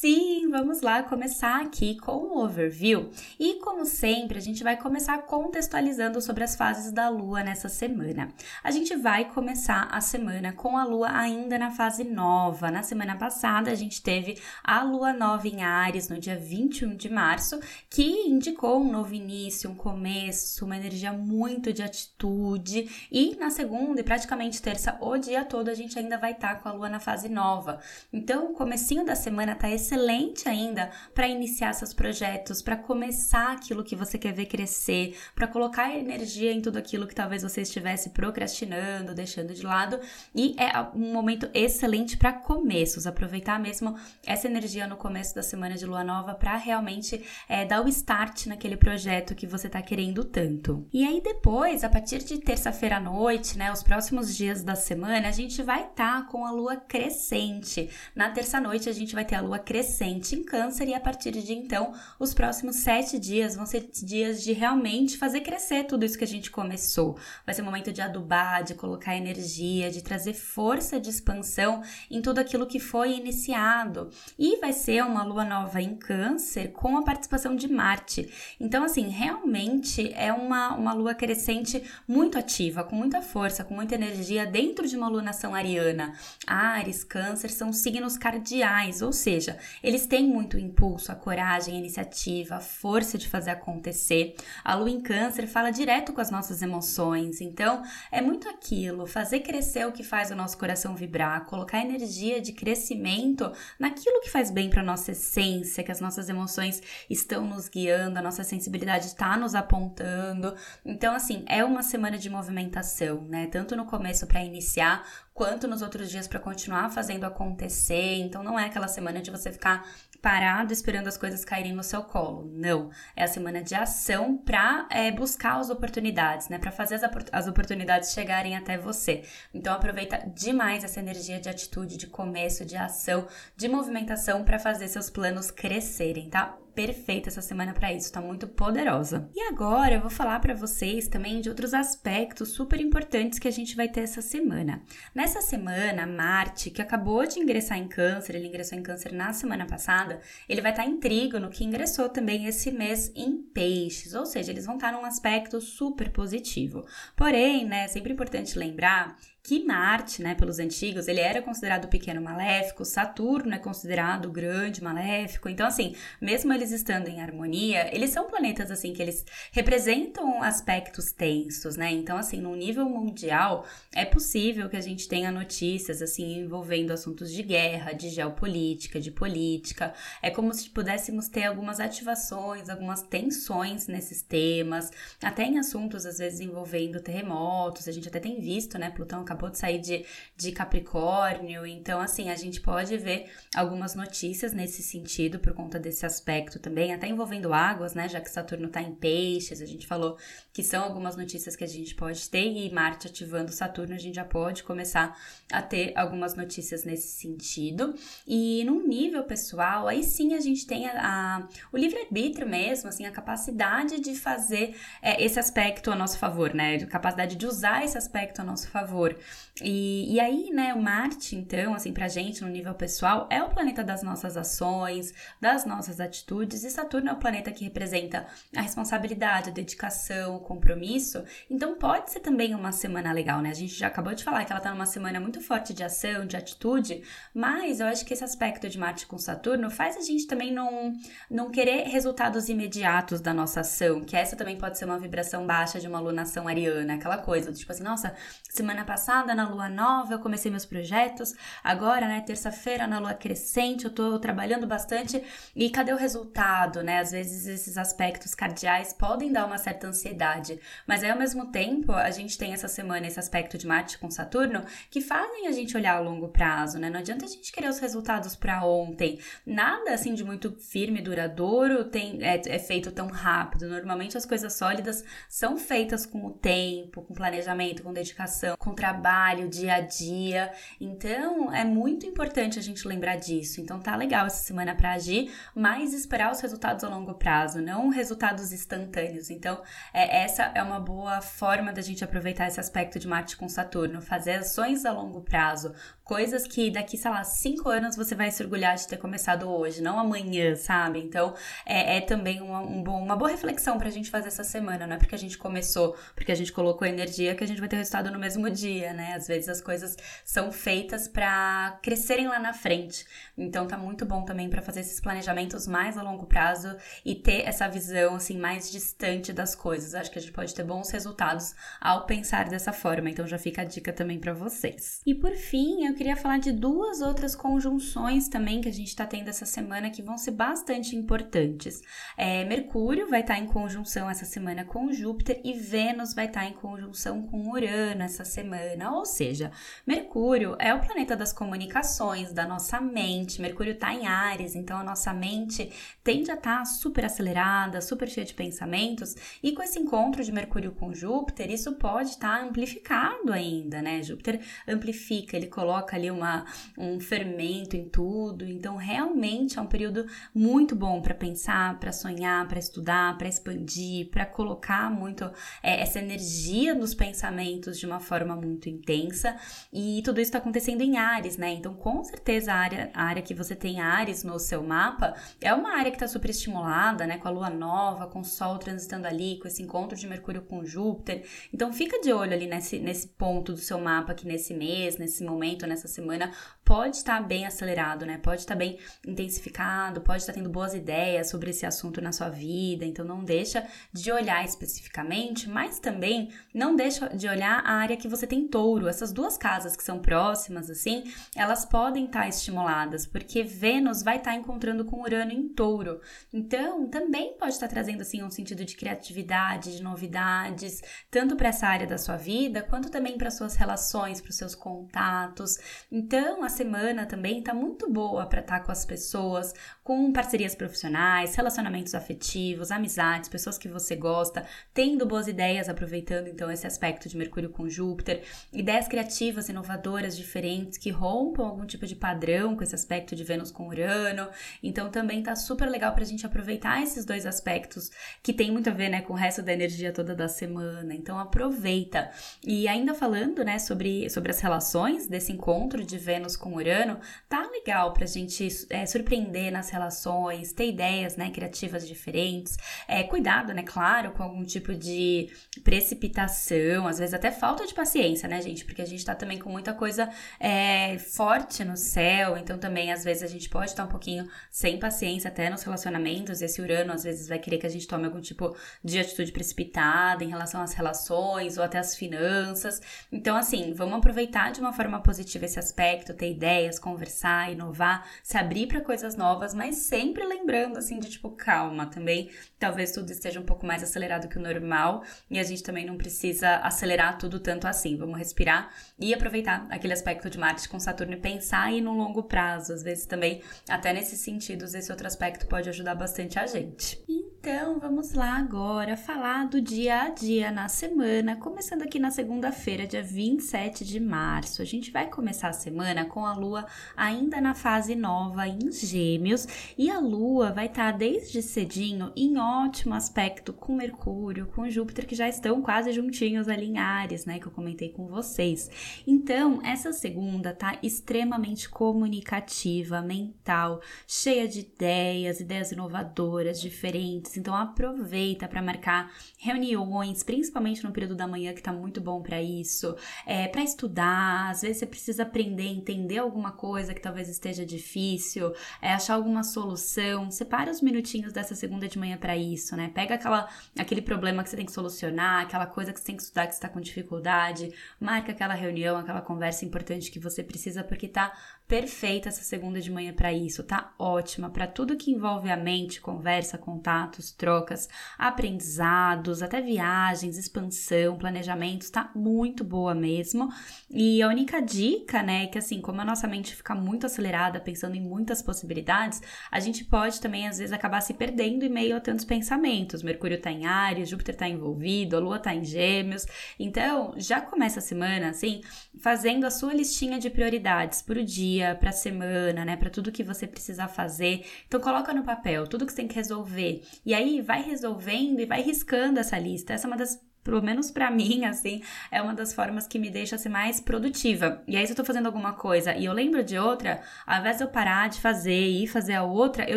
sim, 0.04 0.48
vamos 0.50 0.80
lá 0.80 1.02
começar 1.02 1.60
aqui 1.60 1.96
com 1.96 2.12
o 2.12 2.42
overview. 2.42 3.10
E 3.38 3.54
como 3.60 3.84
sempre, 3.84 4.38
a 4.38 4.40
gente 4.40 4.64
vai 4.64 4.76
começar 4.76 5.18
contextualizando 5.18 6.20
sobre 6.22 6.42
as 6.42 6.56
fases 6.56 6.90
da 6.90 7.10
lua 7.10 7.42
nessa 7.42 7.68
semana. 7.68 8.28
A 8.62 8.70
gente 8.70 8.96
vai 8.96 9.26
começar 9.26 9.88
a 9.90 10.00
semana 10.00 10.52
com 10.52 10.78
a 10.78 10.84
lua 10.84 11.10
ainda 11.10 11.58
na 11.58 11.70
fase 11.70 12.04
nova. 12.04 12.70
Na 12.70 12.82
semana 12.82 13.16
passada, 13.16 13.70
a 13.70 13.74
gente 13.74 14.02
teve 14.02 14.40
a 14.62 14.82
lua 14.82 15.12
nova 15.12 15.46
em 15.46 15.62
Ares 15.62 16.08
no 16.08 16.18
dia 16.18 16.36
21 16.36 16.96
de 16.96 17.10
março, 17.10 17.60
que 17.90 18.26
indicou 18.26 18.80
um 18.80 18.90
novo 18.90 19.14
início, 19.14 19.70
um 19.70 19.74
começo, 19.74 20.64
uma 20.64 20.76
energia 20.76 21.12
muito 21.12 21.70
de 21.72 21.82
atitude. 21.82 23.08
E 23.12 23.36
na 23.36 23.50
segunda 23.50 24.00
e 24.00 24.04
praticamente 24.04 24.62
terça, 24.62 24.96
o 25.00 25.18
dia 25.18 25.44
todo, 25.44 25.68
a 25.68 25.74
gente 25.74 25.98
ainda 25.98 26.16
vai 26.16 26.32
estar 26.32 26.54
tá 26.54 26.60
com 26.60 26.68
a 26.68 26.72
lua 26.72 26.88
na 26.88 26.98
fase 26.98 27.28
nova. 27.28 27.78
Então, 28.12 28.50
o 28.50 28.54
comecinho 28.54 29.04
da 29.04 29.14
semana 29.14 29.33
tá 29.54 29.70
excelente 29.70 30.48
ainda 30.48 30.90
para 31.14 31.26
iniciar 31.26 31.72
seus 31.72 31.94
projetos, 31.94 32.60
para 32.60 32.76
começar 32.76 33.52
aquilo 33.52 33.82
que 33.82 33.96
você 33.96 34.18
quer 34.18 34.32
ver 34.32 34.46
crescer, 34.46 35.16
para 35.34 35.46
colocar 35.46 35.94
energia 35.94 36.52
em 36.52 36.60
tudo 36.60 36.78
aquilo 36.78 37.06
que 37.06 37.14
talvez 37.14 37.42
você 37.42 37.62
estivesse 37.62 38.10
procrastinando, 38.10 39.14
deixando 39.14 39.54
de 39.54 39.64
lado. 39.64 39.98
E 40.34 40.54
é 40.58 40.78
um 40.94 41.12
momento 41.12 41.48
excelente 41.54 42.16
para 42.16 42.32
começos, 42.32 43.06
aproveitar 43.06 43.58
mesmo 43.58 43.96
essa 44.24 44.46
energia 44.46 44.86
no 44.86 44.96
começo 44.96 45.34
da 45.34 45.42
semana 45.42 45.76
de 45.76 45.86
lua 45.86 46.04
nova 46.04 46.34
para 46.34 46.56
realmente 46.56 47.24
é, 47.48 47.64
dar 47.64 47.84
o 47.84 47.88
start 47.88 48.46
naquele 48.46 48.76
projeto 48.76 49.34
que 49.34 49.46
você 49.46 49.68
tá 49.68 49.80
querendo 49.80 50.24
tanto. 50.24 50.86
E 50.92 51.04
aí 51.04 51.20
depois, 51.20 51.84
a 51.84 51.88
partir 51.88 52.22
de 52.22 52.38
terça-feira 52.38 52.96
à 52.96 53.00
noite, 53.00 53.56
né, 53.56 53.72
os 53.72 53.82
próximos 53.82 54.36
dias 54.36 54.62
da 54.62 54.74
semana, 54.74 55.28
a 55.28 55.32
gente 55.32 55.62
vai 55.62 55.82
estar 55.82 56.22
tá 56.22 56.28
com 56.28 56.44
a 56.46 56.50
lua 56.50 56.76
crescente. 56.76 57.88
Na 58.14 58.30
terça 58.30 58.60
noite 58.60 58.88
a 58.88 58.92
gente 58.92 59.14
vai 59.14 59.23
ter 59.24 59.36
a 59.36 59.40
lua 59.40 59.58
crescente 59.58 60.34
em 60.34 60.44
Câncer 60.44 60.88
e 60.88 60.94
a 60.94 61.00
partir 61.00 61.32
de 61.32 61.52
então, 61.52 61.92
os 62.18 62.34
próximos 62.34 62.76
sete 62.76 63.18
dias 63.18 63.56
vão 63.56 63.66
ser 63.66 63.88
dias 64.02 64.42
de 64.42 64.52
realmente 64.52 65.16
fazer 65.16 65.40
crescer 65.40 65.84
tudo 65.84 66.04
isso 66.04 66.18
que 66.18 66.24
a 66.24 66.26
gente 66.26 66.50
começou. 66.50 67.16
Vai 67.44 67.54
ser 67.54 67.62
um 67.62 67.66
momento 67.66 67.92
de 67.92 68.00
adubar, 68.00 68.62
de 68.62 68.74
colocar 68.74 69.16
energia, 69.16 69.90
de 69.90 70.02
trazer 70.02 70.34
força 70.34 71.00
de 71.00 71.10
expansão 71.10 71.82
em 72.10 72.20
tudo 72.20 72.38
aquilo 72.38 72.66
que 72.66 72.78
foi 72.78 73.14
iniciado. 73.16 74.10
E 74.38 74.58
vai 74.58 74.72
ser 74.72 75.02
uma 75.04 75.22
lua 75.22 75.44
nova 75.44 75.80
em 75.80 75.94
Câncer 75.96 76.72
com 76.72 76.96
a 76.96 77.02
participação 77.02 77.56
de 77.56 77.68
Marte. 77.68 78.28
Então, 78.60 78.84
assim, 78.84 79.08
realmente 79.08 80.12
é 80.14 80.32
uma, 80.32 80.74
uma 80.74 80.92
lua 80.92 81.14
crescente 81.14 81.82
muito 82.06 82.38
ativa, 82.38 82.84
com 82.84 82.96
muita 82.96 83.22
força, 83.22 83.64
com 83.64 83.74
muita 83.74 83.94
energia 83.94 84.46
dentro 84.46 84.86
de 84.86 84.96
uma 84.96 85.08
lunação 85.08 85.54
ariana. 85.54 86.14
Ares, 86.46 87.04
Câncer 87.04 87.50
são 87.50 87.72
signos 87.72 88.16
cardeais 88.16 89.02
ou 89.02 89.12
seja, 89.14 89.58
eles 89.82 90.06
têm 90.06 90.26
muito 90.26 90.58
impulso, 90.58 91.10
a 91.10 91.14
coragem, 91.14 91.76
a 91.76 91.78
iniciativa, 91.78 92.56
a 92.56 92.60
força 92.60 93.16
de 93.16 93.28
fazer 93.28 93.50
acontecer. 93.50 94.34
A 94.62 94.74
lua 94.74 94.90
em 94.90 95.00
Câncer 95.00 95.46
fala 95.46 95.70
direto 95.70 96.12
com 96.12 96.20
as 96.20 96.30
nossas 96.30 96.60
emoções, 96.60 97.40
então 97.40 97.82
é 98.10 98.20
muito 98.20 98.48
aquilo, 98.48 99.06
fazer 99.06 99.40
crescer 99.40 99.86
o 99.86 99.92
que 99.92 100.02
faz 100.02 100.30
o 100.30 100.36
nosso 100.36 100.58
coração 100.58 100.94
vibrar, 100.94 101.46
colocar 101.46 101.80
energia 101.80 102.40
de 102.40 102.52
crescimento 102.52 103.50
naquilo 103.78 104.20
que 104.20 104.30
faz 104.30 104.50
bem 104.50 104.68
para 104.68 104.82
nossa 104.82 105.12
essência, 105.12 105.82
que 105.82 105.92
as 105.92 106.00
nossas 106.00 106.28
emoções 106.28 106.82
estão 107.08 107.46
nos 107.46 107.68
guiando, 107.68 108.18
a 108.18 108.22
nossa 108.22 108.44
sensibilidade 108.44 109.06
está 109.06 109.36
nos 109.36 109.54
apontando. 109.54 110.54
Então, 110.84 111.14
assim, 111.14 111.44
é 111.46 111.64
uma 111.64 111.82
semana 111.82 112.18
de 112.18 112.28
movimentação, 112.28 113.22
né? 113.28 113.46
Tanto 113.46 113.76
no 113.76 113.86
começo 113.86 114.26
para 114.26 114.42
iniciar, 114.42 115.06
quanto 115.34 115.66
nos 115.66 115.82
outros 115.82 116.08
dias 116.10 116.28
para 116.28 116.38
continuar 116.38 116.90
fazendo 116.90 117.24
acontecer. 117.24 118.14
Então 118.20 118.42
não 118.42 118.58
é 118.58 118.66
aquela 118.66 118.86
semana 118.86 119.20
de 119.20 119.30
você 119.32 119.50
ficar 119.50 119.84
parado 120.22 120.72
esperando 120.72 121.08
as 121.08 121.18
coisas 121.18 121.44
caírem 121.44 121.72
no 121.72 121.82
seu 121.82 122.02
colo. 122.04 122.48
Não, 122.54 122.90
é 123.14 123.24
a 123.24 123.28
semana 123.28 123.60
de 123.60 123.74
ação 123.74 124.38
para 124.38 124.86
é, 124.90 125.10
buscar 125.10 125.58
as 125.58 125.68
oportunidades, 125.68 126.48
né? 126.48 126.58
Para 126.58 126.70
fazer 126.70 126.94
as, 126.94 127.02
as 127.32 127.48
oportunidades 127.48 128.12
chegarem 128.12 128.56
até 128.56 128.78
você. 128.78 129.24
Então 129.52 129.74
aproveita 129.74 130.24
demais 130.34 130.84
essa 130.84 131.00
energia 131.00 131.40
de 131.40 131.48
atitude, 131.48 131.96
de 131.96 132.06
começo, 132.06 132.64
de 132.64 132.76
ação, 132.76 133.26
de 133.56 133.68
movimentação 133.68 134.44
para 134.44 134.58
fazer 134.58 134.88
seus 134.88 135.10
planos 135.10 135.50
crescerem, 135.50 136.30
tá? 136.30 136.56
Perfeita 136.74 137.28
essa 137.28 137.40
semana 137.40 137.72
para 137.72 137.92
isso, 137.92 138.12
tá 138.12 138.20
muito 138.20 138.46
poderosa. 138.46 139.30
E 139.34 139.40
agora 139.42 139.94
eu 139.94 140.00
vou 140.00 140.10
falar 140.10 140.40
para 140.40 140.54
vocês 140.54 141.08
também 141.08 141.40
de 141.40 141.48
outros 141.48 141.72
aspectos 141.72 142.50
super 142.50 142.80
importantes 142.80 143.38
que 143.38 143.48
a 143.48 143.50
gente 143.50 143.76
vai 143.76 143.88
ter 143.88 144.00
essa 144.00 144.20
semana. 144.20 144.82
Nessa 145.14 145.40
semana, 145.40 146.06
Marte, 146.06 146.70
que 146.70 146.82
acabou 146.82 147.26
de 147.26 147.38
ingressar 147.38 147.78
em 147.78 147.88
Câncer, 147.88 148.34
ele 148.34 148.48
ingressou 148.48 148.78
em 148.78 148.82
Câncer 148.82 149.12
na 149.12 149.32
semana 149.32 149.66
passada, 149.66 150.20
ele 150.48 150.60
vai 150.60 150.72
estar 150.72 150.84
em 150.84 150.98
Trígono, 150.98 151.50
que 151.50 151.64
ingressou 151.64 152.08
também 152.08 152.46
esse 152.46 152.70
mês 152.70 153.12
em 153.14 153.38
Peixes, 153.38 154.14
ou 154.14 154.26
seja, 154.26 154.50
eles 154.50 154.66
vão 154.66 154.74
estar 154.74 154.92
num 154.92 155.04
aspecto 155.04 155.60
super 155.60 156.10
positivo. 156.10 156.84
Porém, 157.16 157.64
né, 157.64 157.84
é 157.84 157.88
sempre 157.88 158.12
importante 158.12 158.58
lembrar 158.58 159.16
que 159.44 159.62
Marte, 159.62 160.22
né, 160.22 160.34
pelos 160.34 160.58
antigos, 160.58 161.06
ele 161.06 161.20
era 161.20 161.42
considerado 161.42 161.86
pequeno 161.86 162.18
maléfico, 162.18 162.82
Saturno 162.82 163.54
é 163.54 163.58
considerado 163.58 164.30
grande 164.32 164.82
maléfico. 164.82 165.50
Então, 165.50 165.66
assim, 165.66 165.94
mesmo 166.18 166.50
eles 166.50 166.72
estando 166.72 167.08
em 167.08 167.20
harmonia, 167.20 167.94
eles 167.94 168.08
são 168.08 168.26
planetas 168.26 168.70
assim 168.70 168.94
que 168.94 169.02
eles 169.02 169.22
representam 169.52 170.42
aspectos 170.42 171.12
tensos, 171.12 171.76
né? 171.76 171.92
Então, 171.92 172.16
assim, 172.16 172.40
no 172.40 172.56
nível 172.56 172.88
mundial, 172.88 173.66
é 173.94 174.06
possível 174.06 174.66
que 174.70 174.78
a 174.78 174.80
gente 174.80 175.06
tenha 175.06 175.30
notícias 175.30 176.00
assim 176.00 176.38
envolvendo 176.38 176.90
assuntos 176.90 177.30
de 177.30 177.42
guerra, 177.42 177.92
de 177.92 178.08
geopolítica, 178.08 178.98
de 178.98 179.10
política. 179.10 179.92
É 180.22 180.30
como 180.30 180.54
se 180.54 180.70
pudéssemos 180.70 181.28
ter 181.28 181.44
algumas 181.44 181.80
ativações, 181.80 182.70
algumas 182.70 183.02
tensões 183.02 183.88
nesses 183.88 184.22
temas, 184.22 184.90
até 185.22 185.44
em 185.44 185.58
assuntos 185.58 186.06
às 186.06 186.16
vezes 186.16 186.40
envolvendo 186.40 186.98
terremotos. 186.98 187.86
A 187.86 187.92
gente 187.92 188.08
até 188.08 188.18
tem 188.18 188.40
visto, 188.40 188.78
né, 188.78 188.88
Plutão 188.88 189.22
acabou 189.34 189.50
de 189.50 189.58
sair 189.58 189.80
de, 189.80 190.04
de 190.36 190.52
Capricórnio, 190.52 191.66
então 191.66 192.00
assim, 192.00 192.30
a 192.30 192.36
gente 192.36 192.60
pode 192.60 192.96
ver 192.96 193.30
algumas 193.54 193.94
notícias 193.94 194.52
nesse 194.52 194.82
sentido 194.82 195.38
por 195.38 195.52
conta 195.52 195.78
desse 195.78 196.06
aspecto 196.06 196.58
também, 196.58 196.94
até 196.94 197.08
envolvendo 197.08 197.52
águas, 197.52 197.94
né, 197.94 198.08
já 198.08 198.20
que 198.20 198.30
Saturno 198.30 198.68
tá 198.68 198.80
em 198.80 198.94
peixes, 198.94 199.60
a 199.60 199.66
gente 199.66 199.86
falou 199.86 200.16
que 200.52 200.62
são 200.62 200.84
algumas 200.84 201.16
notícias 201.16 201.56
que 201.56 201.64
a 201.64 201.68
gente 201.68 201.94
pode 201.94 202.30
ter 202.30 202.44
e 202.44 202.72
Marte 202.72 203.08
ativando 203.08 203.50
Saturno, 203.50 203.94
a 203.94 203.98
gente 203.98 204.14
já 204.14 204.24
pode 204.24 204.62
começar 204.62 205.18
a 205.52 205.60
ter 205.60 205.92
algumas 205.96 206.34
notícias 206.36 206.84
nesse 206.84 207.08
sentido. 207.08 207.94
E 208.26 208.62
num 208.64 208.86
nível 208.86 209.24
pessoal, 209.24 209.88
aí 209.88 210.04
sim 210.04 210.34
a 210.34 210.40
gente 210.40 210.66
tem 210.66 210.86
a, 210.88 210.92
a 210.94 211.48
o 211.72 211.76
livre-arbítrio 211.76 212.48
mesmo, 212.48 212.88
assim, 212.88 213.04
a 213.04 213.10
capacidade 213.10 213.98
de 213.98 214.14
fazer 214.14 214.76
é, 215.02 215.22
esse 215.24 215.40
aspecto 215.40 215.90
a 215.90 215.96
nosso 215.96 216.18
favor, 216.18 216.54
né? 216.54 216.76
A 216.76 216.86
capacidade 216.86 217.34
de 217.34 217.46
usar 217.46 217.84
esse 217.84 217.98
aspecto 217.98 218.40
a 218.40 218.44
nosso 218.44 218.68
favor. 218.68 219.16
E, 219.62 220.14
e 220.14 220.18
aí, 220.18 220.50
né, 220.50 220.74
o 220.74 220.82
Marte, 220.82 221.36
então, 221.36 221.74
assim, 221.74 221.92
pra 221.92 222.08
gente, 222.08 222.42
no 222.42 222.48
nível 222.48 222.74
pessoal, 222.74 223.28
é 223.30 223.40
o 223.40 223.48
planeta 223.48 223.84
das 223.84 224.02
nossas 224.02 224.36
ações, 224.36 225.14
das 225.40 225.64
nossas 225.64 226.00
atitudes, 226.00 226.64
e 226.64 226.70
Saturno 226.70 227.10
é 227.10 227.12
o 227.12 227.18
planeta 227.18 227.52
que 227.52 227.62
representa 227.62 228.26
a 228.54 228.60
responsabilidade, 228.60 229.50
a 229.50 229.52
dedicação, 229.52 230.36
o 230.36 230.40
compromisso. 230.40 231.22
Então, 231.48 231.76
pode 231.76 232.10
ser 232.10 232.18
também 232.18 232.52
uma 232.52 232.72
semana 232.72 233.12
legal, 233.12 233.40
né? 233.40 233.50
A 233.50 233.54
gente 233.54 233.74
já 233.74 233.86
acabou 233.86 234.12
de 234.12 234.24
falar 234.24 234.44
que 234.44 234.50
ela 234.50 234.60
tá 234.60 234.70
numa 234.72 234.86
semana 234.86 235.20
muito 235.20 235.40
forte 235.40 235.72
de 235.72 235.84
ação, 235.84 236.26
de 236.26 236.36
atitude, 236.36 237.02
mas 237.32 237.78
eu 237.78 237.86
acho 237.86 238.04
que 238.04 238.12
esse 238.12 238.24
aspecto 238.24 238.68
de 238.68 238.76
Marte 238.76 239.06
com 239.06 239.18
Saturno 239.18 239.70
faz 239.70 239.96
a 239.96 240.00
gente 240.00 240.26
também 240.26 240.52
não, 240.52 240.92
não 241.30 241.50
querer 241.50 241.86
resultados 241.86 242.48
imediatos 242.48 243.20
da 243.20 243.32
nossa 243.32 243.60
ação, 243.60 244.00
que 244.00 244.16
essa 244.16 244.34
também 244.34 244.58
pode 244.58 244.78
ser 244.78 244.84
uma 244.84 244.98
vibração 244.98 245.46
baixa 245.46 245.78
de 245.78 245.86
uma 245.86 246.00
lunação 246.00 246.48
ariana, 246.48 246.94
aquela 246.94 247.18
coisa, 247.18 247.52
tipo 247.52 247.70
assim, 247.70 247.84
nossa, 247.84 248.12
semana 248.50 248.84
passada 248.84 249.13
na 249.22 249.48
lua 249.48 249.68
nova 249.68 250.14
eu 250.14 250.18
comecei 250.18 250.50
meus 250.50 250.64
projetos, 250.64 251.34
agora, 251.62 252.08
né, 252.08 252.22
terça-feira 252.22 252.86
na 252.86 252.98
lua 252.98 253.12
crescente 253.12 253.84
eu 253.84 253.90
tô 253.90 254.18
trabalhando 254.18 254.66
bastante 254.66 255.22
e 255.54 255.68
cadê 255.68 255.92
o 255.92 255.96
resultado, 255.96 256.82
né? 256.82 257.00
Às 257.00 257.12
vezes 257.12 257.46
esses 257.46 257.76
aspectos 257.76 258.34
cardeais 258.34 258.92
podem 258.92 259.30
dar 259.30 259.44
uma 259.46 259.58
certa 259.58 259.86
ansiedade, 259.86 260.58
mas 260.86 261.04
aí 261.04 261.10
ao 261.10 261.18
mesmo 261.18 261.52
tempo 261.52 261.92
a 261.92 262.10
gente 262.10 262.38
tem 262.38 262.52
essa 262.52 262.68
semana 262.68 263.06
esse 263.06 263.20
aspecto 263.20 263.58
de 263.58 263.66
Marte 263.66 263.98
com 263.98 264.10
Saturno 264.10 264.64
que 264.90 265.00
fazem 265.00 265.46
a 265.46 265.52
gente 265.52 265.76
olhar 265.76 265.96
a 265.96 266.00
longo 266.00 266.28
prazo, 266.28 266.78
né? 266.78 266.88
Não 266.88 267.00
adianta 267.00 267.24
a 267.24 267.28
gente 267.28 267.52
querer 267.52 267.68
os 267.68 267.78
resultados 267.78 268.34
para 268.34 268.64
ontem. 268.64 269.18
Nada 269.46 269.92
assim 269.92 270.14
de 270.14 270.24
muito 270.24 270.52
firme, 270.52 271.02
duradouro 271.02 271.84
tem 271.84 272.18
é, 272.22 272.40
é 272.46 272.58
feito 272.58 272.90
tão 272.90 273.08
rápido. 273.08 273.68
Normalmente 273.68 274.16
as 274.16 274.24
coisas 274.24 274.52
sólidas 274.54 275.04
são 275.28 275.56
feitas 275.56 276.06
com 276.06 276.24
o 276.26 276.30
tempo, 276.30 277.02
com 277.02 277.14
planejamento, 277.14 277.82
com 277.82 277.92
dedicação, 277.92 278.56
com 278.58 278.74
trabalho, 278.74 279.03
dia 279.48 279.74
a 279.74 279.80
dia. 279.80 280.52
Então, 280.80 281.52
é 281.52 281.64
muito 281.64 282.06
importante 282.06 282.58
a 282.58 282.62
gente 282.62 282.86
lembrar 282.86 283.16
disso. 283.16 283.60
Então, 283.60 283.80
tá 283.80 283.96
legal 283.96 284.26
essa 284.26 284.42
semana 284.42 284.74
para 284.74 284.92
agir, 284.92 285.32
mas 285.54 285.92
esperar 285.92 286.32
os 286.32 286.40
resultados 286.40 286.84
a 286.84 286.88
longo 286.88 287.14
prazo, 287.14 287.60
não 287.60 287.88
resultados 287.88 288.52
instantâneos. 288.52 289.30
Então, 289.30 289.60
é, 289.92 290.22
essa 290.22 290.52
é 290.54 290.62
uma 290.62 290.80
boa 290.80 291.20
forma 291.20 291.72
da 291.72 291.82
gente 291.82 292.02
aproveitar 292.02 292.48
esse 292.48 292.60
aspecto 292.60 292.98
de 292.98 293.06
Marte 293.06 293.36
com 293.36 293.48
Saturno, 293.48 294.00
fazer 294.00 294.32
ações 294.32 294.84
a 294.84 294.92
longo 294.92 295.20
prazo, 295.20 295.74
coisas 296.02 296.46
que 296.46 296.70
daqui, 296.70 296.96
sei 296.96 297.10
lá, 297.10 297.24
cinco 297.24 297.68
anos 297.68 297.96
você 297.96 298.14
vai 298.14 298.30
se 298.30 298.42
orgulhar 298.42 298.76
de 298.76 298.86
ter 298.86 298.96
começado 298.96 299.48
hoje, 299.50 299.82
não 299.82 299.98
amanhã, 299.98 300.54
sabe? 300.54 301.00
Então, 301.00 301.34
é, 301.66 301.96
é 301.96 302.00
também 302.00 302.40
uma, 302.40 302.60
um 302.60 302.82
bom, 302.82 303.02
uma 303.02 303.16
boa 303.16 303.30
reflexão 303.30 303.78
pra 303.78 303.90
gente 303.90 304.10
fazer 304.10 304.28
essa 304.28 304.44
semana, 304.44 304.86
não 304.86 304.96
é 304.96 304.98
porque 304.98 305.14
a 305.14 305.18
gente 305.18 305.38
começou, 305.38 305.96
porque 306.14 306.32
a 306.32 306.34
gente 306.34 306.52
colocou 306.52 306.86
energia 306.86 307.34
que 307.34 307.44
a 307.44 307.46
gente 307.46 307.60
vai 307.60 307.68
ter 307.68 307.76
resultado 307.76 308.10
no 308.10 308.18
mesmo 308.18 308.48
dia, 308.50 308.92
né? 308.94 309.14
Às 309.14 309.26
vezes 309.26 309.48
as 309.48 309.60
coisas 309.60 309.96
são 310.24 310.50
feitas 310.50 311.06
para 311.08 311.78
crescerem 311.82 312.28
lá 312.28 312.38
na 312.38 312.52
frente. 312.52 313.04
Então, 313.36 313.66
tá 313.66 313.76
muito 313.76 314.06
bom 314.06 314.24
também 314.24 314.48
para 314.48 314.62
fazer 314.62 314.80
esses 314.80 315.00
planejamentos 315.00 315.66
mais 315.66 315.98
a 315.98 316.02
longo 316.02 316.26
prazo 316.26 316.76
e 317.04 317.14
ter 317.14 317.46
essa 317.46 317.68
visão, 317.68 318.14
assim, 318.14 318.38
mais 318.38 318.70
distante 318.70 319.32
das 319.32 319.54
coisas. 319.54 319.94
Acho 319.94 320.10
que 320.10 320.18
a 320.18 320.22
gente 320.22 320.32
pode 320.32 320.54
ter 320.54 320.64
bons 320.64 320.90
resultados 320.90 321.54
ao 321.80 322.06
pensar 322.06 322.48
dessa 322.48 322.72
forma. 322.72 323.10
Então, 323.10 323.26
já 323.26 323.38
fica 323.38 323.62
a 323.62 323.64
dica 323.64 323.92
também 323.92 324.18
para 324.18 324.32
vocês. 324.32 325.00
E 325.04 325.14
por 325.14 325.32
fim, 325.32 325.86
eu 325.86 325.94
queria 325.94 326.16
falar 326.16 326.38
de 326.38 326.52
duas 326.52 327.00
outras 327.00 327.34
conjunções 327.34 328.28
também 328.28 328.60
que 328.60 328.68
a 328.68 328.72
gente 328.72 328.88
está 328.88 329.06
tendo 329.06 329.28
essa 329.28 329.44
semana 329.44 329.90
que 329.90 330.02
vão 330.02 330.16
ser 330.16 330.30
bastante 330.32 330.96
importantes. 330.96 331.82
É, 332.16 332.44
Mercúrio 332.44 333.08
vai 333.08 333.20
estar 333.20 333.34
tá 333.34 333.40
em 333.40 333.46
conjunção 333.46 334.08
essa 334.08 334.24
semana 334.24 334.64
com 334.64 334.92
Júpiter 334.92 335.40
e 335.44 335.52
Vênus 335.54 336.14
vai 336.14 336.26
estar 336.26 336.40
tá 336.40 336.46
em 336.46 336.52
conjunção 336.52 337.22
com 337.22 337.50
Urano 337.50 338.02
essa 338.02 338.24
semana. 338.24 338.83
Ou 338.92 339.04
seja, 339.04 339.50
Mercúrio 339.86 340.56
é 340.58 340.74
o 340.74 340.80
planeta 340.80 341.16
das 341.16 341.32
comunicações, 341.32 342.32
da 342.32 342.46
nossa 342.46 342.80
mente. 342.80 343.40
Mercúrio 343.40 343.72
está 343.72 343.92
em 343.92 344.06
Ares, 344.06 344.54
então 344.54 344.78
a 344.78 344.84
nossa 344.84 345.12
mente 345.12 345.70
tende 346.02 346.30
a 346.30 346.34
estar 346.34 346.58
tá 346.58 346.64
super 346.64 347.04
acelerada, 347.04 347.80
super 347.80 348.08
cheia 348.08 348.26
de 348.26 348.34
pensamentos. 348.34 349.14
E 349.42 349.52
com 349.52 349.62
esse 349.62 349.78
encontro 349.78 350.22
de 350.22 350.32
Mercúrio 350.32 350.72
com 350.72 350.92
Júpiter, 350.92 351.50
isso 351.50 351.72
pode 351.74 352.10
estar 352.10 352.38
tá 352.38 352.44
amplificado 352.44 353.32
ainda, 353.32 353.82
né? 353.82 354.02
Júpiter 354.02 354.40
amplifica, 354.66 355.36
ele 355.36 355.46
coloca 355.46 355.96
ali 355.96 356.10
uma, 356.10 356.44
um 356.76 357.00
fermento 357.00 357.76
em 357.76 357.88
tudo. 357.88 358.44
Então, 358.44 358.76
realmente 358.76 359.58
é 359.58 359.62
um 359.62 359.66
período 359.66 360.06
muito 360.34 360.74
bom 360.74 361.00
para 361.00 361.14
pensar, 361.14 361.78
para 361.78 361.92
sonhar, 361.92 362.46
para 362.48 362.58
estudar, 362.58 363.16
para 363.18 363.28
expandir, 363.28 364.10
para 364.10 364.26
colocar 364.26 364.90
muito 364.90 365.30
é, 365.62 365.80
essa 365.80 365.98
energia 365.98 366.74
nos 366.74 366.94
pensamentos 366.94 367.78
de 367.78 367.86
uma 367.86 368.00
forma 368.00 368.36
muito 368.36 368.63
intensa. 368.68 369.36
E 369.72 370.02
tudo 370.04 370.20
isso 370.20 370.28
está 370.28 370.38
acontecendo 370.38 370.82
em 370.82 370.96
Ares, 370.96 371.36
né? 371.36 371.52
Então, 371.52 371.74
com 371.74 372.02
certeza, 372.04 372.52
a 372.52 372.56
área, 372.56 372.90
a 372.94 373.04
área 373.04 373.22
que 373.22 373.34
você 373.34 373.54
tem 373.54 373.80
Ares 373.80 374.24
no 374.24 374.38
seu 374.38 374.62
mapa 374.62 375.14
é 375.40 375.52
uma 375.52 375.76
área 375.76 375.90
que 375.90 375.96
está 375.96 376.08
super 376.08 376.30
estimulada, 376.30 377.06
né? 377.06 377.18
Com 377.18 377.28
a 377.28 377.30
lua 377.30 377.50
nova, 377.50 378.06
com 378.06 378.20
o 378.20 378.24
Sol 378.24 378.58
transitando 378.58 379.06
ali, 379.06 379.38
com 379.38 379.48
esse 379.48 379.62
encontro 379.62 379.96
de 379.96 380.06
Mercúrio 380.06 380.42
com 380.42 380.64
Júpiter. 380.64 381.24
Então, 381.52 381.72
fica 381.72 382.00
de 382.00 382.12
olho 382.12 382.32
ali 382.32 382.46
nesse, 382.46 382.78
nesse 382.78 383.08
ponto 383.08 383.52
do 383.52 383.58
seu 383.58 383.78
mapa 383.78 384.12
aqui 384.12 384.26
nesse 384.26 384.54
mês, 384.54 384.96
nesse 384.96 385.24
momento, 385.24 385.66
nessa 385.66 385.88
semana 385.88 386.32
pode 386.64 386.96
estar 386.96 387.20
bem 387.22 387.46
acelerado, 387.46 388.06
né? 388.06 388.18
Pode 388.18 388.40
estar 388.40 388.54
bem 388.54 388.78
intensificado, 389.06 390.00
pode 390.00 390.22
estar 390.22 390.32
tendo 390.32 390.48
boas 390.48 390.74
ideias 390.74 391.28
sobre 391.28 391.50
esse 391.50 391.66
assunto 391.66 392.00
na 392.00 392.12
sua 392.12 392.30
vida. 392.30 392.84
Então 392.84 393.04
não 393.04 393.22
deixa 393.22 393.66
de 393.92 394.10
olhar 394.10 394.44
especificamente, 394.44 395.48
mas 395.48 395.78
também 395.78 396.30
não 396.54 396.74
deixa 396.74 397.08
de 397.08 397.28
olhar 397.28 397.62
a 397.64 397.74
área 397.74 397.96
que 397.96 398.08
você 398.08 398.26
tem 398.26 398.46
touro. 398.54 398.86
Essas 398.86 399.12
duas 399.12 399.36
casas 399.36 399.74
que 399.74 399.82
são 399.82 399.98
próximas 399.98 400.70
assim, 400.70 401.12
elas 401.34 401.64
podem 401.64 402.04
estar 402.04 402.28
estimuladas, 402.28 403.04
porque 403.04 403.42
Vênus 403.42 404.00
vai 404.00 404.18
estar 404.18 404.32
encontrando 404.32 404.84
com 404.84 405.02
Urano 405.02 405.32
em 405.32 405.48
touro. 405.48 406.00
Então, 406.32 406.86
também 406.86 407.36
pode 407.36 407.54
estar 407.54 407.66
trazendo 407.66 408.02
assim 408.02 408.22
um 408.22 408.30
sentido 408.30 408.64
de 408.64 408.76
criatividade, 408.76 409.76
de 409.76 409.82
novidades, 409.82 410.80
tanto 411.10 411.34
para 411.34 411.48
essa 411.48 411.66
área 411.66 411.84
da 411.84 411.98
sua 411.98 412.16
vida, 412.16 412.62
quanto 412.62 412.90
também 412.90 413.18
para 413.18 413.28
suas 413.28 413.56
relações, 413.56 414.20
para 414.20 414.30
os 414.30 414.36
seus 414.36 414.54
contatos. 414.54 415.58
Então, 415.90 416.44
a 416.44 416.48
semana 416.48 417.06
também 417.06 417.42
tá 417.42 417.52
muito 417.52 417.90
boa 417.90 418.24
para 418.26 418.40
estar 418.40 418.60
tá 418.60 418.64
com 418.64 418.70
as 418.70 418.84
pessoas, 418.84 419.52
com 419.82 420.12
parcerias 420.12 420.54
profissionais, 420.54 421.34
relacionamentos 421.34 421.92
afetivos, 421.92 422.70
amizades, 422.70 423.28
pessoas 423.28 423.58
que 423.58 423.66
você 423.66 423.96
gosta, 423.96 424.46
tendo 424.72 425.04
boas 425.04 425.26
ideias, 425.26 425.68
aproveitando 425.68 426.28
então 426.28 426.48
esse 426.52 426.68
aspecto 426.68 427.08
de 427.08 427.16
Mercúrio 427.16 427.50
com 427.50 427.68
Júpiter, 427.68 428.22
ideias 428.54 428.88
criativas, 428.88 429.48
inovadoras, 429.48 430.16
diferentes, 430.16 430.78
que 430.78 430.90
rompam 430.90 431.44
algum 431.44 431.66
tipo 431.66 431.86
de 431.86 431.96
padrão 431.96 432.56
com 432.56 432.62
esse 432.62 432.74
aspecto 432.74 433.16
de 433.16 433.24
Vênus 433.24 433.50
com 433.50 433.68
Urano. 433.68 434.28
Então, 434.62 434.90
também 434.90 435.22
tá 435.22 435.34
super 435.34 435.68
legal 435.68 435.92
pra 435.94 436.04
gente 436.04 436.24
aproveitar 436.24 436.82
esses 436.82 437.04
dois 437.04 437.26
aspectos 437.26 437.90
que 438.22 438.32
tem 438.32 438.50
muito 438.50 438.70
a 438.70 438.72
ver, 438.72 438.88
né, 438.88 439.02
com 439.02 439.12
o 439.12 439.16
resto 439.16 439.42
da 439.42 439.52
energia 439.52 439.92
toda 439.92 440.14
da 440.14 440.28
semana. 440.28 440.94
Então, 440.94 441.18
aproveita. 441.18 442.10
E 442.46 442.68
ainda 442.68 442.94
falando, 442.94 443.44
né, 443.44 443.58
sobre, 443.58 444.08
sobre 444.08 444.30
as 444.30 444.40
relações 444.40 445.08
desse 445.08 445.32
encontro 445.32 445.84
de 445.84 445.98
Vênus 445.98 446.36
com 446.36 446.54
Urano, 446.54 446.98
tá 447.28 447.42
legal 447.50 447.92
pra 447.92 448.06
gente 448.06 448.46
é, 448.70 448.86
surpreender 448.86 449.50
nas 449.52 449.70
relações, 449.70 450.52
ter 450.52 450.68
ideias, 450.68 451.16
né, 451.16 451.30
criativas 451.30 451.86
diferentes. 451.86 452.56
É, 452.86 453.02
cuidado, 453.02 453.52
né, 453.52 453.62
claro, 453.62 454.12
com 454.12 454.22
algum 454.22 454.44
tipo 454.44 454.74
de 454.74 455.28
precipitação, 455.62 456.86
às 456.86 456.98
vezes 456.98 457.14
até 457.14 457.30
falta 457.30 457.66
de 457.66 457.74
paciência, 457.74 458.28
né, 458.28 458.40
gente? 458.44 458.64
Porque 458.64 458.82
a 458.82 458.86
gente 458.86 459.04
tá 459.04 459.14
também 459.14 459.38
com 459.38 459.50
muita 459.50 459.72
coisa 459.72 460.08
é, 460.38 460.98
forte 460.98 461.64
no 461.64 461.76
céu, 461.76 462.36
então 462.36 462.58
também 462.58 462.92
às 462.92 463.02
vezes 463.02 463.22
a 463.22 463.26
gente 463.26 463.48
pode 463.48 463.70
estar 463.70 463.84
um 463.84 463.88
pouquinho 463.88 464.28
sem 464.50 464.78
paciência 464.78 465.28
até 465.28 465.50
nos 465.50 465.62
relacionamentos. 465.62 466.42
Esse 466.42 466.60
Urano 466.60 466.92
às 466.92 467.02
vezes 467.02 467.28
vai 467.28 467.38
querer 467.38 467.58
que 467.58 467.66
a 467.66 467.70
gente 467.70 467.86
tome 467.86 468.04
algum 468.06 468.20
tipo 468.20 468.56
de 468.82 468.98
atitude 468.98 469.32
precipitada 469.32 470.22
em 470.22 470.28
relação 470.28 470.60
às 470.62 470.72
relações 470.72 471.56
ou 471.58 471.64
até 471.64 471.78
às 471.78 471.96
finanças. 471.96 472.80
Então, 473.10 473.36
assim, 473.36 473.72
vamos 473.72 473.98
aproveitar 473.98 474.52
de 474.52 474.60
uma 474.60 474.72
forma 474.72 475.00
positiva 475.00 475.44
esse 475.44 475.58
aspecto, 475.58 476.14
ter 476.14 476.30
ideias, 476.30 476.78
conversar, 476.78 477.52
inovar, 477.52 478.06
se 478.22 478.36
abrir 478.36 478.66
para 478.66 478.80
coisas 478.80 479.16
novas, 479.16 479.54
mas 479.54 479.76
sempre 479.76 480.24
lembrando 480.24 480.78
assim 480.78 480.98
de 480.98 481.10
tipo 481.10 481.30
calma 481.30 481.86
também. 481.86 482.30
Talvez 482.58 482.92
tudo 482.92 483.10
esteja 483.10 483.40
um 483.40 483.44
pouco 483.44 483.66
mais 483.66 483.82
acelerado 483.82 484.28
que 484.28 484.38
o 484.38 484.42
normal 484.42 485.02
e 485.30 485.38
a 485.38 485.42
gente 485.42 485.62
também 485.62 485.86
não 485.86 485.96
precisa 485.96 486.56
acelerar 486.56 487.18
tudo 487.18 487.40
tanto 487.40 487.66
assim. 487.66 487.96
Vamos 487.96 488.18
respirar 488.34 488.70
e 488.98 489.14
aproveitar 489.14 489.66
aquele 489.70 489.92
aspecto 489.92 490.28
de 490.28 490.38
Marte 490.38 490.68
com 490.68 490.78
Saturno 490.78 491.14
e 491.14 491.16
pensar 491.16 491.64
aí 491.64 491.80
no 491.80 491.96
longo 491.96 492.24
prazo. 492.24 492.72
Às 492.72 492.82
vezes 492.82 493.06
também, 493.06 493.40
até 493.68 493.92
nesses 493.92 494.20
sentidos, 494.20 494.74
esse 494.74 494.90
outro 494.90 495.06
aspecto 495.06 495.46
pode 495.46 495.68
ajudar 495.68 495.94
bastante 495.94 496.38
a 496.38 496.46
gente. 496.46 497.02
Então, 497.46 497.78
vamos 497.78 498.14
lá 498.14 498.38
agora 498.38 498.96
falar 498.96 499.46
do 499.48 499.60
dia 499.60 500.04
a 500.04 500.08
dia 500.08 500.50
na 500.50 500.66
semana, 500.66 501.36
começando 501.36 501.82
aqui 501.82 501.98
na 501.98 502.10
segunda-feira, 502.10 502.86
dia 502.86 503.02
27 503.02 503.84
de 503.84 504.00
março. 504.00 504.62
A 504.62 504.64
gente 504.64 504.90
vai 504.90 505.08
começar 505.08 505.48
a 505.48 505.52
semana 505.52 506.06
com 506.06 506.24
a 506.24 506.34
lua 506.34 506.64
ainda 506.96 507.42
na 507.42 507.54
fase 507.54 507.94
nova 507.94 508.48
em 508.48 508.72
Gêmeos 508.72 509.46
e 509.76 509.90
a 509.90 509.98
lua 509.98 510.52
vai 510.52 510.66
estar 510.66 510.92
tá 510.92 510.96
desde 510.96 511.42
cedinho 511.42 512.10
em 512.16 512.38
ótimo 512.38 512.94
aspecto 512.94 513.52
com 513.52 513.76
Mercúrio, 513.76 514.46
com 514.46 514.70
Júpiter, 514.70 515.06
que 515.06 515.14
já 515.14 515.28
estão 515.28 515.60
quase 515.60 515.92
juntinhos 515.92 516.48
ali 516.48 516.70
em 516.70 516.78
Ares, 516.78 517.26
né, 517.26 517.38
que 517.38 517.46
eu 517.46 517.52
comentei 517.52 517.90
com 517.90 518.06
vocês. 518.14 518.70
Então, 519.06 519.60
essa 519.64 519.92
segunda 519.92 520.54
tá 520.54 520.78
extremamente 520.82 521.68
comunicativa, 521.68 523.02
mental, 523.02 523.80
cheia 524.06 524.48
de 524.48 524.60
ideias, 524.60 525.40
ideias 525.40 525.72
inovadoras, 525.72 526.60
diferentes 526.60 527.36
então 527.36 527.54
aproveita 527.54 528.46
para 528.48 528.62
marcar 528.62 529.12
reuniões, 529.38 530.22
principalmente 530.22 530.84
no 530.84 530.92
período 530.92 531.14
da 531.14 531.26
manhã 531.26 531.52
que 531.52 531.60
está 531.60 531.72
muito 531.72 532.00
bom 532.00 532.22
para 532.22 532.40
isso, 532.40 532.96
é, 533.26 533.48
para 533.48 533.62
estudar. 533.62 534.50
Às 534.50 534.62
vezes 534.62 534.78
você 534.78 534.86
precisa 534.86 535.22
aprender, 535.22 535.66
entender 535.66 536.18
alguma 536.18 536.52
coisa 536.52 536.94
que 536.94 537.00
talvez 537.00 537.28
esteja 537.28 537.64
difícil, 537.64 538.52
é, 538.80 538.92
achar 538.92 539.14
alguma 539.14 539.42
solução. 539.42 540.30
Separa 540.30 540.70
os 540.70 540.80
minutinhos 540.80 541.32
dessa 541.32 541.54
segunda 541.54 541.88
de 541.88 541.98
manhã 541.98 542.16
para 542.16 542.36
isso, 542.36 542.76
né? 542.76 542.90
Pega 542.94 543.14
aquela, 543.14 543.48
aquele 543.78 544.02
problema 544.02 544.42
que 544.42 544.50
você 544.50 544.56
tem 544.56 544.66
que 544.66 544.72
solucionar, 544.72 545.42
aquela 545.42 545.66
coisa 545.66 545.92
que 545.92 545.98
você 545.98 546.06
tem 546.06 546.16
que 546.16 546.22
estudar 546.22 546.46
que 546.46 546.54
está 546.54 546.68
com 546.68 546.80
dificuldade, 546.80 547.72
marca 548.04 548.32
aquela 548.32 548.54
reunião, 548.54 548.98
aquela 548.98 549.22
conversa 549.22 549.64
importante 549.64 550.10
que 550.10 550.20
você 550.20 550.42
precisa 550.44 550.84
porque 550.84 551.08
tá 551.08 551.32
perfeita 551.66 552.28
essa 552.28 552.42
segunda 552.42 552.78
de 552.78 552.90
manhã 552.90 553.12
para 553.12 553.32
isso, 553.32 553.62
tá 553.62 553.94
ótima 553.98 554.50
para 554.50 554.66
tudo 554.66 554.96
que 554.96 555.10
envolve 555.10 555.50
a 555.50 555.56
mente, 555.56 556.00
conversa, 556.00 556.58
contatos, 556.58 557.32
trocas, 557.32 557.88
aprendizados, 558.18 559.42
até 559.42 559.62
viagens, 559.62 560.36
expansão, 560.36 561.16
planejamentos, 561.16 561.88
tá 561.88 562.10
muito 562.14 562.62
boa 562.62 562.94
mesmo. 562.94 563.48
E 563.90 564.20
a 564.20 564.28
única 564.28 564.60
dica, 564.60 565.22
né, 565.22 565.44
é 565.44 565.46
que 565.46 565.56
assim, 565.56 565.80
como 565.80 566.00
a 566.02 566.04
nossa 566.04 566.28
mente 566.28 566.54
fica 566.54 566.74
muito 566.74 567.06
acelerada, 567.06 567.58
pensando 567.58 567.96
em 567.96 568.00
muitas 568.00 568.42
possibilidades, 568.42 569.22
a 569.50 569.58
gente 569.58 569.84
pode 569.84 570.20
também 570.20 570.46
às 570.46 570.58
vezes 570.58 570.72
acabar 570.72 571.00
se 571.00 571.14
perdendo 571.14 571.64
em 571.64 571.70
meio 571.70 571.96
a 571.96 572.00
tantos 572.00 572.26
pensamentos. 572.26 573.02
Mercúrio 573.02 573.40
tá 573.40 573.50
em 573.50 573.64
Ares, 573.64 574.10
Júpiter 574.10 574.36
tá 574.36 574.46
envolvido, 574.46 575.16
a 575.16 575.20
Lua 575.20 575.38
tá 575.38 575.54
em 575.54 575.64
Gêmeos. 575.64 576.26
Então, 576.58 577.14
já 577.16 577.40
começa 577.40 577.78
a 577.78 577.82
semana 577.82 578.28
assim, 578.28 578.60
fazendo 579.00 579.46
a 579.46 579.50
sua 579.50 579.72
listinha 579.72 580.18
de 580.18 580.28
prioridades 580.28 581.00
pro 581.00 581.24
dia 581.24 581.53
dia, 581.54 581.74
para 581.74 581.90
a 581.90 581.92
semana, 581.92 582.64
né, 582.64 582.76
para 582.76 582.90
tudo 582.90 583.12
que 583.12 583.22
você 583.22 583.46
precisa 583.46 583.88
fazer. 583.88 584.44
Então 584.66 584.80
coloca 584.80 585.12
no 585.14 585.22
papel 585.22 585.66
tudo 585.66 585.86
que 585.86 585.92
você 585.92 585.98
tem 585.98 586.08
que 586.08 586.14
resolver. 586.14 586.82
E 587.04 587.14
aí 587.14 587.40
vai 587.40 587.62
resolvendo 587.62 588.40
e 588.40 588.46
vai 588.46 588.60
riscando 588.62 589.20
essa 589.20 589.38
lista. 589.38 589.72
Essa 589.72 589.86
é 589.86 589.88
uma 589.88 589.96
das 589.96 590.20
pelo 590.44 590.62
menos 590.62 590.90
para 590.90 591.10
mim, 591.10 591.44
assim, 591.44 591.82
é 592.10 592.22
uma 592.22 592.34
das 592.34 592.52
formas 592.52 592.86
que 592.86 592.98
me 592.98 593.10
deixa 593.10 593.36
ser 593.36 593.48
mais 593.48 593.80
produtiva. 593.80 594.62
E 594.68 594.76
aí, 594.76 594.86
se 594.86 594.92
eu 594.92 594.96
tô 594.96 595.04
fazendo 595.04 595.26
alguma 595.26 595.54
coisa 595.54 595.96
e 595.96 596.04
eu 596.04 596.12
lembro 596.12 596.44
de 596.44 596.56
outra, 596.56 597.00
ao 597.26 597.40
invés 597.40 597.56
de 597.56 597.64
eu 597.64 597.68
parar 597.68 598.08
de 598.08 598.20
fazer 598.20 598.66
e 598.68 598.86
fazer 598.86 599.14
a 599.14 599.24
outra, 599.24 599.68
eu 599.68 599.76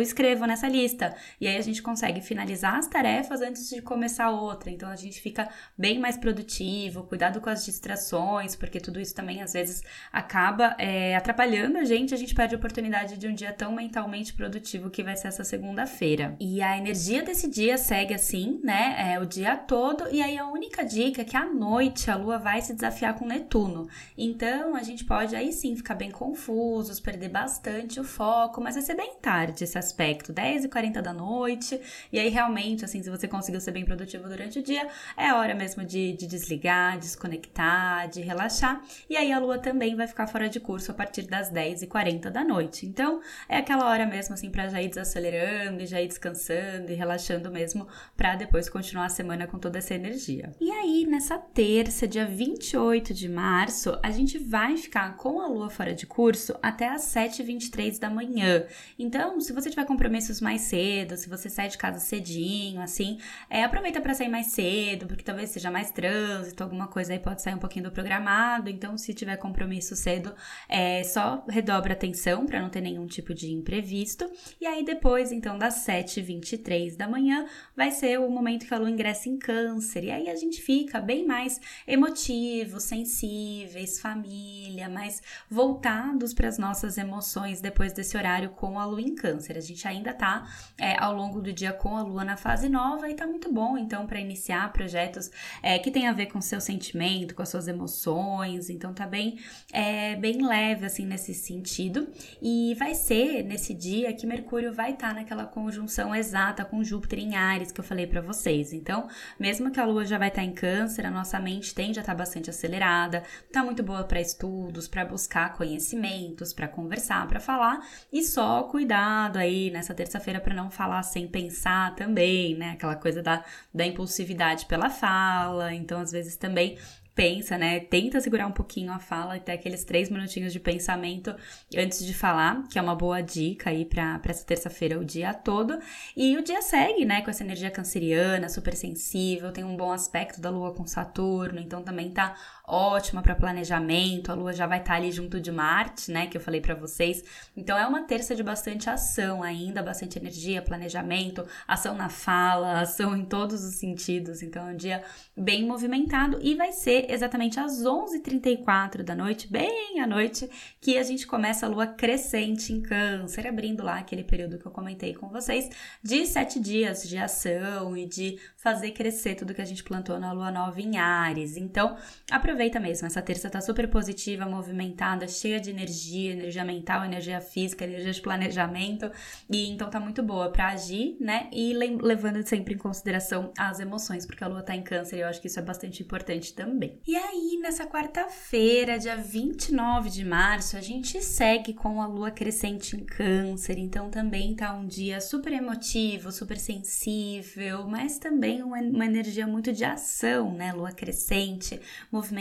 escrevo 0.00 0.46
nessa 0.46 0.68
lista. 0.68 1.16
E 1.40 1.48
aí 1.48 1.56
a 1.56 1.62
gente 1.62 1.82
consegue 1.82 2.20
finalizar 2.20 2.76
as 2.76 2.86
tarefas 2.86 3.40
antes 3.40 3.68
de 3.68 3.80
começar 3.82 4.30
outra. 4.30 4.70
Então 4.70 4.88
a 4.88 4.96
gente 4.96 5.20
fica 5.20 5.48
bem 5.76 5.98
mais 5.98 6.16
produtivo, 6.16 7.04
cuidado 7.04 7.40
com 7.40 7.50
as 7.50 7.64
distrações, 7.64 8.54
porque 8.54 8.80
tudo 8.80 9.00
isso 9.00 9.14
também 9.14 9.42
às 9.42 9.52
vezes 9.52 9.82
acaba 10.12 10.74
é, 10.78 11.16
atrapalhando 11.16 11.78
a 11.78 11.84
gente, 11.84 12.14
a 12.14 12.16
gente 12.16 12.34
perde 12.34 12.54
a 12.54 12.58
oportunidade 12.58 13.16
de 13.16 13.26
um 13.26 13.34
dia 13.34 13.52
tão 13.52 13.72
mentalmente 13.72 14.34
produtivo 14.34 14.90
que 14.90 15.02
vai 15.02 15.16
ser 15.16 15.28
essa 15.28 15.44
segunda-feira. 15.44 16.36
E 16.40 16.60
a 16.60 16.76
energia 16.76 17.22
desse 17.22 17.48
dia 17.48 17.78
segue 17.78 18.14
assim, 18.14 18.60
né? 18.62 19.14
É 19.14 19.20
o 19.20 19.26
dia 19.26 19.56
todo, 19.56 20.08
e 20.10 20.20
aí 20.20 20.36
a 20.36 20.46
única 20.58 20.84
dica 20.84 21.22
é 21.22 21.24
que 21.24 21.36
à 21.36 21.46
noite 21.46 22.10
a 22.10 22.16
Lua 22.16 22.36
vai 22.36 22.60
se 22.60 22.74
desafiar 22.74 23.14
com 23.14 23.24
Netuno. 23.24 23.88
Então 24.16 24.74
a 24.74 24.82
gente 24.82 25.04
pode 25.04 25.36
aí 25.36 25.52
sim 25.52 25.76
ficar 25.76 25.94
bem 25.94 26.10
confusos, 26.10 26.98
perder 26.98 27.28
bastante 27.28 28.00
o 28.00 28.04
foco, 28.04 28.60
mas 28.60 28.74
vai 28.74 28.82
ser 28.82 28.96
bem 28.96 29.14
tarde 29.22 29.62
esse 29.62 29.78
aspecto, 29.78 30.32
10 30.32 30.64
e 30.64 30.68
40 30.68 31.00
da 31.00 31.12
noite. 31.12 31.80
E 32.12 32.18
aí 32.18 32.28
realmente, 32.28 32.84
assim, 32.84 33.00
se 33.02 33.08
você 33.08 33.28
conseguiu 33.28 33.60
ser 33.60 33.70
bem 33.70 33.84
produtivo 33.84 34.28
durante 34.28 34.58
o 34.58 34.62
dia, 34.62 34.88
é 35.16 35.32
hora 35.32 35.54
mesmo 35.54 35.84
de, 35.84 36.12
de 36.14 36.26
desligar, 36.26 36.98
desconectar, 36.98 38.08
de 38.08 38.20
relaxar. 38.20 38.82
E 39.08 39.16
aí 39.16 39.32
a 39.32 39.38
Lua 39.38 39.58
também 39.58 39.94
vai 39.94 40.08
ficar 40.08 40.26
fora 40.26 40.48
de 40.48 40.58
curso 40.58 40.90
a 40.90 40.94
partir 40.94 41.22
das 41.22 41.50
10 41.50 41.82
e 41.82 41.86
40 41.86 42.32
da 42.32 42.42
noite. 42.42 42.84
Então 42.84 43.20
é 43.48 43.58
aquela 43.58 43.88
hora 43.88 44.06
mesmo 44.06 44.34
assim 44.34 44.50
para 44.50 44.68
já 44.68 44.82
ir 44.82 44.88
desacelerando 44.88 45.82
e 45.82 45.86
já 45.86 46.00
ir 46.02 46.08
descansando 46.08 46.90
e 46.90 46.94
relaxando 46.94 47.48
mesmo 47.48 47.86
para 48.16 48.34
depois 48.34 48.68
continuar 48.68 49.06
a 49.06 49.08
semana 49.08 49.46
com 49.46 49.58
toda 49.58 49.78
essa 49.78 49.94
energia. 49.94 50.47
E 50.60 50.70
aí, 50.70 51.06
nessa 51.06 51.38
terça, 51.38 52.06
dia 52.06 52.26
28 52.26 53.12
de 53.12 53.28
março, 53.28 53.98
a 54.02 54.10
gente 54.10 54.38
vai 54.38 54.76
ficar 54.76 55.16
com 55.16 55.40
a 55.40 55.46
lua 55.46 55.70
fora 55.70 55.94
de 55.94 56.06
curso 56.06 56.56
até 56.62 56.88
às 56.88 57.02
7h23 57.02 57.98
da 57.98 58.08
manhã. 58.08 58.66
Então, 58.98 59.40
se 59.40 59.52
você 59.52 59.70
tiver 59.70 59.84
compromissos 59.84 60.40
mais 60.40 60.62
cedo, 60.62 61.16
se 61.16 61.28
você 61.28 61.48
sai 61.48 61.68
de 61.68 61.78
casa 61.78 61.98
cedinho, 61.98 62.80
assim, 62.80 63.18
é, 63.50 63.62
aproveita 63.62 64.00
para 64.00 64.14
sair 64.14 64.28
mais 64.28 64.48
cedo, 64.48 65.06
porque 65.06 65.22
talvez 65.22 65.50
seja 65.50 65.70
mais 65.70 65.90
trânsito, 65.90 66.62
alguma 66.62 66.88
coisa 66.88 67.12
aí 67.12 67.18
pode 67.18 67.42
sair 67.42 67.54
um 67.54 67.58
pouquinho 67.58 67.86
do 67.86 67.92
programado. 67.92 68.70
Então, 68.70 68.96
se 68.96 69.12
tiver 69.12 69.36
compromisso 69.36 69.94
cedo, 69.94 70.34
é, 70.68 71.04
só 71.04 71.44
redobra 71.48 71.92
atenção 71.92 72.46
para 72.46 72.60
não 72.60 72.70
ter 72.70 72.80
nenhum 72.80 73.06
tipo 73.06 73.34
de 73.34 73.52
imprevisto. 73.52 74.30
E 74.60 74.66
aí, 74.66 74.84
depois, 74.84 75.32
então, 75.32 75.58
das 75.58 75.86
7h23 75.86 76.96
da 76.96 77.08
manhã, 77.08 77.46
vai 77.76 77.90
ser 77.90 78.18
o 78.18 78.30
momento 78.30 78.66
que 78.66 78.74
a 78.74 78.78
lua 78.78 78.90
ingressa 78.90 79.28
em 79.28 79.38
câncer. 79.38 80.04
E 80.04 80.10
aí 80.10 80.28
a 80.28 80.37
gente 80.38 80.62
fica 80.62 81.00
bem 81.00 81.26
mais 81.26 81.60
emotivos, 81.86 82.84
sensíveis, 82.84 84.00
família, 84.00 84.88
mais 84.88 85.22
voltados 85.50 86.32
para 86.32 86.48
as 86.48 86.58
nossas 86.58 86.96
emoções 86.96 87.60
depois 87.60 87.92
desse 87.92 88.16
horário 88.16 88.50
com 88.50 88.78
a 88.78 88.86
lua 88.86 89.00
em 89.00 89.14
câncer. 89.14 89.56
A 89.56 89.60
gente 89.60 89.86
ainda 89.86 90.12
tá 90.12 90.48
é, 90.78 90.96
ao 90.98 91.14
longo 91.14 91.40
do 91.40 91.52
dia 91.52 91.72
com 91.72 91.96
a 91.96 92.02
lua 92.02 92.24
na 92.24 92.36
fase 92.36 92.68
nova 92.68 93.08
e 93.10 93.14
tá 93.14 93.26
muito 93.26 93.52
bom, 93.52 93.76
então, 93.76 94.06
para 94.06 94.20
iniciar 94.20 94.72
projetos 94.72 95.30
é, 95.62 95.78
que 95.78 95.90
tem 95.90 96.06
a 96.06 96.12
ver 96.12 96.26
com 96.26 96.40
seu 96.40 96.60
sentimento, 96.60 97.34
com 97.34 97.42
as 97.42 97.48
suas 97.48 97.68
emoções. 97.68 98.70
Então, 98.70 98.94
tá 98.94 99.06
bem, 99.06 99.38
é, 99.72 100.16
bem 100.16 100.46
leve, 100.46 100.86
assim, 100.86 101.04
nesse 101.04 101.34
sentido. 101.34 102.08
E 102.40 102.74
vai 102.78 102.94
ser 102.94 103.42
nesse 103.42 103.74
dia 103.74 104.12
que 104.12 104.26
Mercúrio 104.26 104.72
vai 104.72 104.92
estar 104.92 105.08
tá 105.08 105.14
naquela 105.14 105.44
conjunção 105.44 106.14
exata 106.14 106.64
com 106.64 106.82
Júpiter 106.84 107.18
em 107.18 107.34
Ares 107.34 107.72
que 107.72 107.80
eu 107.80 107.84
falei 107.84 108.06
para 108.06 108.20
vocês. 108.20 108.72
Então, 108.72 109.08
mesmo 109.38 109.70
que 109.70 109.80
a 109.80 109.84
lua 109.84 110.04
já 110.04 110.18
vai 110.18 110.27
estar 110.28 110.42
tá 110.42 110.46
em 110.46 110.52
câncer, 110.52 111.04
a 111.04 111.10
nossa 111.10 111.38
mente 111.40 111.74
tende 111.74 111.98
a 111.98 112.02
estar 112.02 112.12
tá 112.12 112.18
bastante 112.18 112.50
acelerada, 112.50 113.22
tá 113.52 113.62
muito 113.62 113.82
boa 113.82 114.04
para 114.04 114.20
estudos, 114.20 114.86
para 114.86 115.04
buscar 115.04 115.54
conhecimentos, 115.54 116.52
para 116.52 116.68
conversar, 116.68 117.26
para 117.26 117.40
falar, 117.40 117.80
e 118.12 118.22
só 118.22 118.62
cuidado 118.64 119.36
aí 119.36 119.70
nessa 119.70 119.94
terça-feira 119.94 120.40
para 120.40 120.54
não 120.54 120.70
falar 120.70 121.02
sem 121.02 121.26
pensar 121.26 121.94
também, 121.94 122.56
né? 122.56 122.70
Aquela 122.70 122.96
coisa 122.96 123.22
da, 123.22 123.44
da 123.74 123.86
impulsividade 123.86 124.66
pela 124.66 124.90
fala, 124.90 125.74
então 125.74 126.00
às 126.00 126.12
vezes 126.12 126.36
também 126.36 126.78
pensa, 127.18 127.58
né? 127.58 127.80
Tenta 127.80 128.20
segurar 128.20 128.46
um 128.46 128.52
pouquinho 128.52 128.92
a 128.92 129.00
fala, 129.00 129.34
até 129.34 129.52
aqueles 129.52 129.82
três 129.82 130.08
minutinhos 130.08 130.52
de 130.52 130.60
pensamento 130.60 131.34
antes 131.76 132.06
de 132.06 132.14
falar, 132.14 132.62
que 132.68 132.78
é 132.78 132.82
uma 132.82 132.94
boa 132.94 133.20
dica 133.20 133.70
aí 133.70 133.84
para 133.84 134.20
essa 134.26 134.46
terça-feira, 134.46 134.96
o 134.96 135.04
dia 135.04 135.34
todo. 135.34 135.80
E 136.16 136.36
o 136.36 136.42
dia 136.44 136.62
segue, 136.62 137.04
né? 137.04 137.20
Com 137.22 137.30
essa 137.30 137.42
energia 137.42 137.72
canceriana, 137.72 138.48
super 138.48 138.72
sensível, 138.72 139.50
tem 139.50 139.64
um 139.64 139.76
bom 139.76 139.90
aspecto 139.90 140.40
da 140.40 140.48
lua 140.48 140.72
com 140.72 140.86
Saturno, 140.86 141.58
então 141.58 141.82
também 141.82 142.08
tá 142.12 142.36
ótima 142.68 143.22
para 143.22 143.34
planejamento. 143.34 144.30
A 144.30 144.34
lua 144.34 144.52
já 144.52 144.66
vai 144.66 144.78
estar 144.78 144.92
tá 144.92 144.96
ali 144.98 145.10
junto 145.10 145.40
de 145.40 145.50
Marte, 145.50 146.10
né? 146.10 146.26
Que 146.26 146.36
eu 146.36 146.40
falei 146.40 146.60
para 146.60 146.74
vocês. 146.74 147.24
Então 147.56 147.76
é 147.76 147.86
uma 147.86 148.02
terça 148.02 148.36
de 148.36 148.42
bastante 148.42 148.90
ação 148.90 149.42
ainda, 149.42 149.82
bastante 149.82 150.18
energia, 150.18 150.60
planejamento, 150.60 151.46
ação 151.66 151.94
na 151.94 152.08
fala, 152.08 152.80
ação 152.82 153.16
em 153.16 153.24
todos 153.24 153.64
os 153.64 153.76
sentidos. 153.76 154.42
Então 154.42 154.68
é 154.68 154.72
um 154.72 154.76
dia 154.76 155.02
bem 155.36 155.64
movimentado 155.64 156.38
e 156.42 156.54
vai 156.54 156.72
ser 156.72 157.10
exatamente 157.10 157.58
às 157.58 157.82
11h34 157.82 159.02
da 159.02 159.14
noite, 159.14 159.50
bem 159.50 160.00
à 160.00 160.06
noite, 160.06 160.48
que 160.80 160.98
a 160.98 161.02
gente 161.02 161.26
começa 161.26 161.64
a 161.64 161.68
lua 161.68 161.86
crescente 161.86 162.72
em 162.72 162.82
Câncer, 162.82 163.46
abrindo 163.46 163.82
lá 163.82 163.98
aquele 163.98 164.24
período 164.24 164.58
que 164.58 164.66
eu 164.66 164.72
comentei 164.72 165.14
com 165.14 165.28
vocês, 165.28 165.68
de 166.02 166.26
sete 166.26 166.60
dias 166.60 167.08
de 167.08 167.16
ação 167.16 167.96
e 167.96 168.06
de 168.06 168.38
fazer 168.56 168.90
crescer 168.90 169.34
tudo 169.34 169.54
que 169.54 169.62
a 169.62 169.64
gente 169.64 169.82
plantou 169.82 170.18
na 170.18 170.32
lua 170.32 170.50
nova 170.50 170.80
em 170.80 170.98
Ares. 170.98 171.56
Então, 171.56 171.96
aproveita 172.30 172.57
aproveita 172.58 172.80
mesmo. 172.80 173.06
Essa 173.06 173.22
terça 173.22 173.48
tá 173.48 173.60
super 173.60 173.88
positiva, 173.88 174.44
movimentada, 174.44 175.28
cheia 175.28 175.60
de 175.60 175.70
energia, 175.70 176.32
energia 176.32 176.64
mental, 176.64 177.04
energia 177.04 177.40
física, 177.40 177.84
energia 177.84 178.12
de 178.12 178.20
planejamento. 178.20 179.10
E 179.48 179.70
então 179.70 179.88
tá 179.88 180.00
muito 180.00 180.22
boa 180.24 180.50
para 180.50 180.70
agir, 180.70 181.16
né? 181.20 181.48
E 181.52 181.72
levando 181.72 182.44
sempre 182.46 182.74
em 182.74 182.78
consideração 182.78 183.52
as 183.56 183.78
emoções, 183.78 184.26
porque 184.26 184.42
a 184.42 184.48
lua 184.48 184.62
tá 184.62 184.74
em 184.74 184.82
câncer 184.82 185.18
e 185.18 185.20
eu 185.20 185.28
acho 185.28 185.40
que 185.40 185.46
isso 185.46 185.60
é 185.60 185.62
bastante 185.62 186.02
importante 186.02 186.52
também. 186.52 186.98
E 187.06 187.14
aí, 187.14 187.58
nessa 187.62 187.86
quarta-feira, 187.86 188.98
dia 188.98 189.16
29 189.16 190.10
de 190.10 190.24
março, 190.24 190.76
a 190.76 190.80
gente 190.80 191.22
segue 191.22 191.72
com 191.72 192.02
a 192.02 192.08
lua 192.08 192.32
crescente 192.32 192.96
em 192.96 193.04
câncer. 193.04 193.78
Então 193.78 194.10
também 194.10 194.54
tá 194.56 194.74
um 194.74 194.86
dia 194.86 195.20
super 195.20 195.52
emotivo, 195.52 196.32
super 196.32 196.58
sensível, 196.58 197.86
mas 197.86 198.18
também 198.18 198.62
uma, 198.64 199.06
energia 199.06 199.46
muito 199.46 199.72
de 199.72 199.84
ação, 199.84 200.52
né? 200.52 200.72
Lua 200.72 200.90
crescente, 200.90 201.80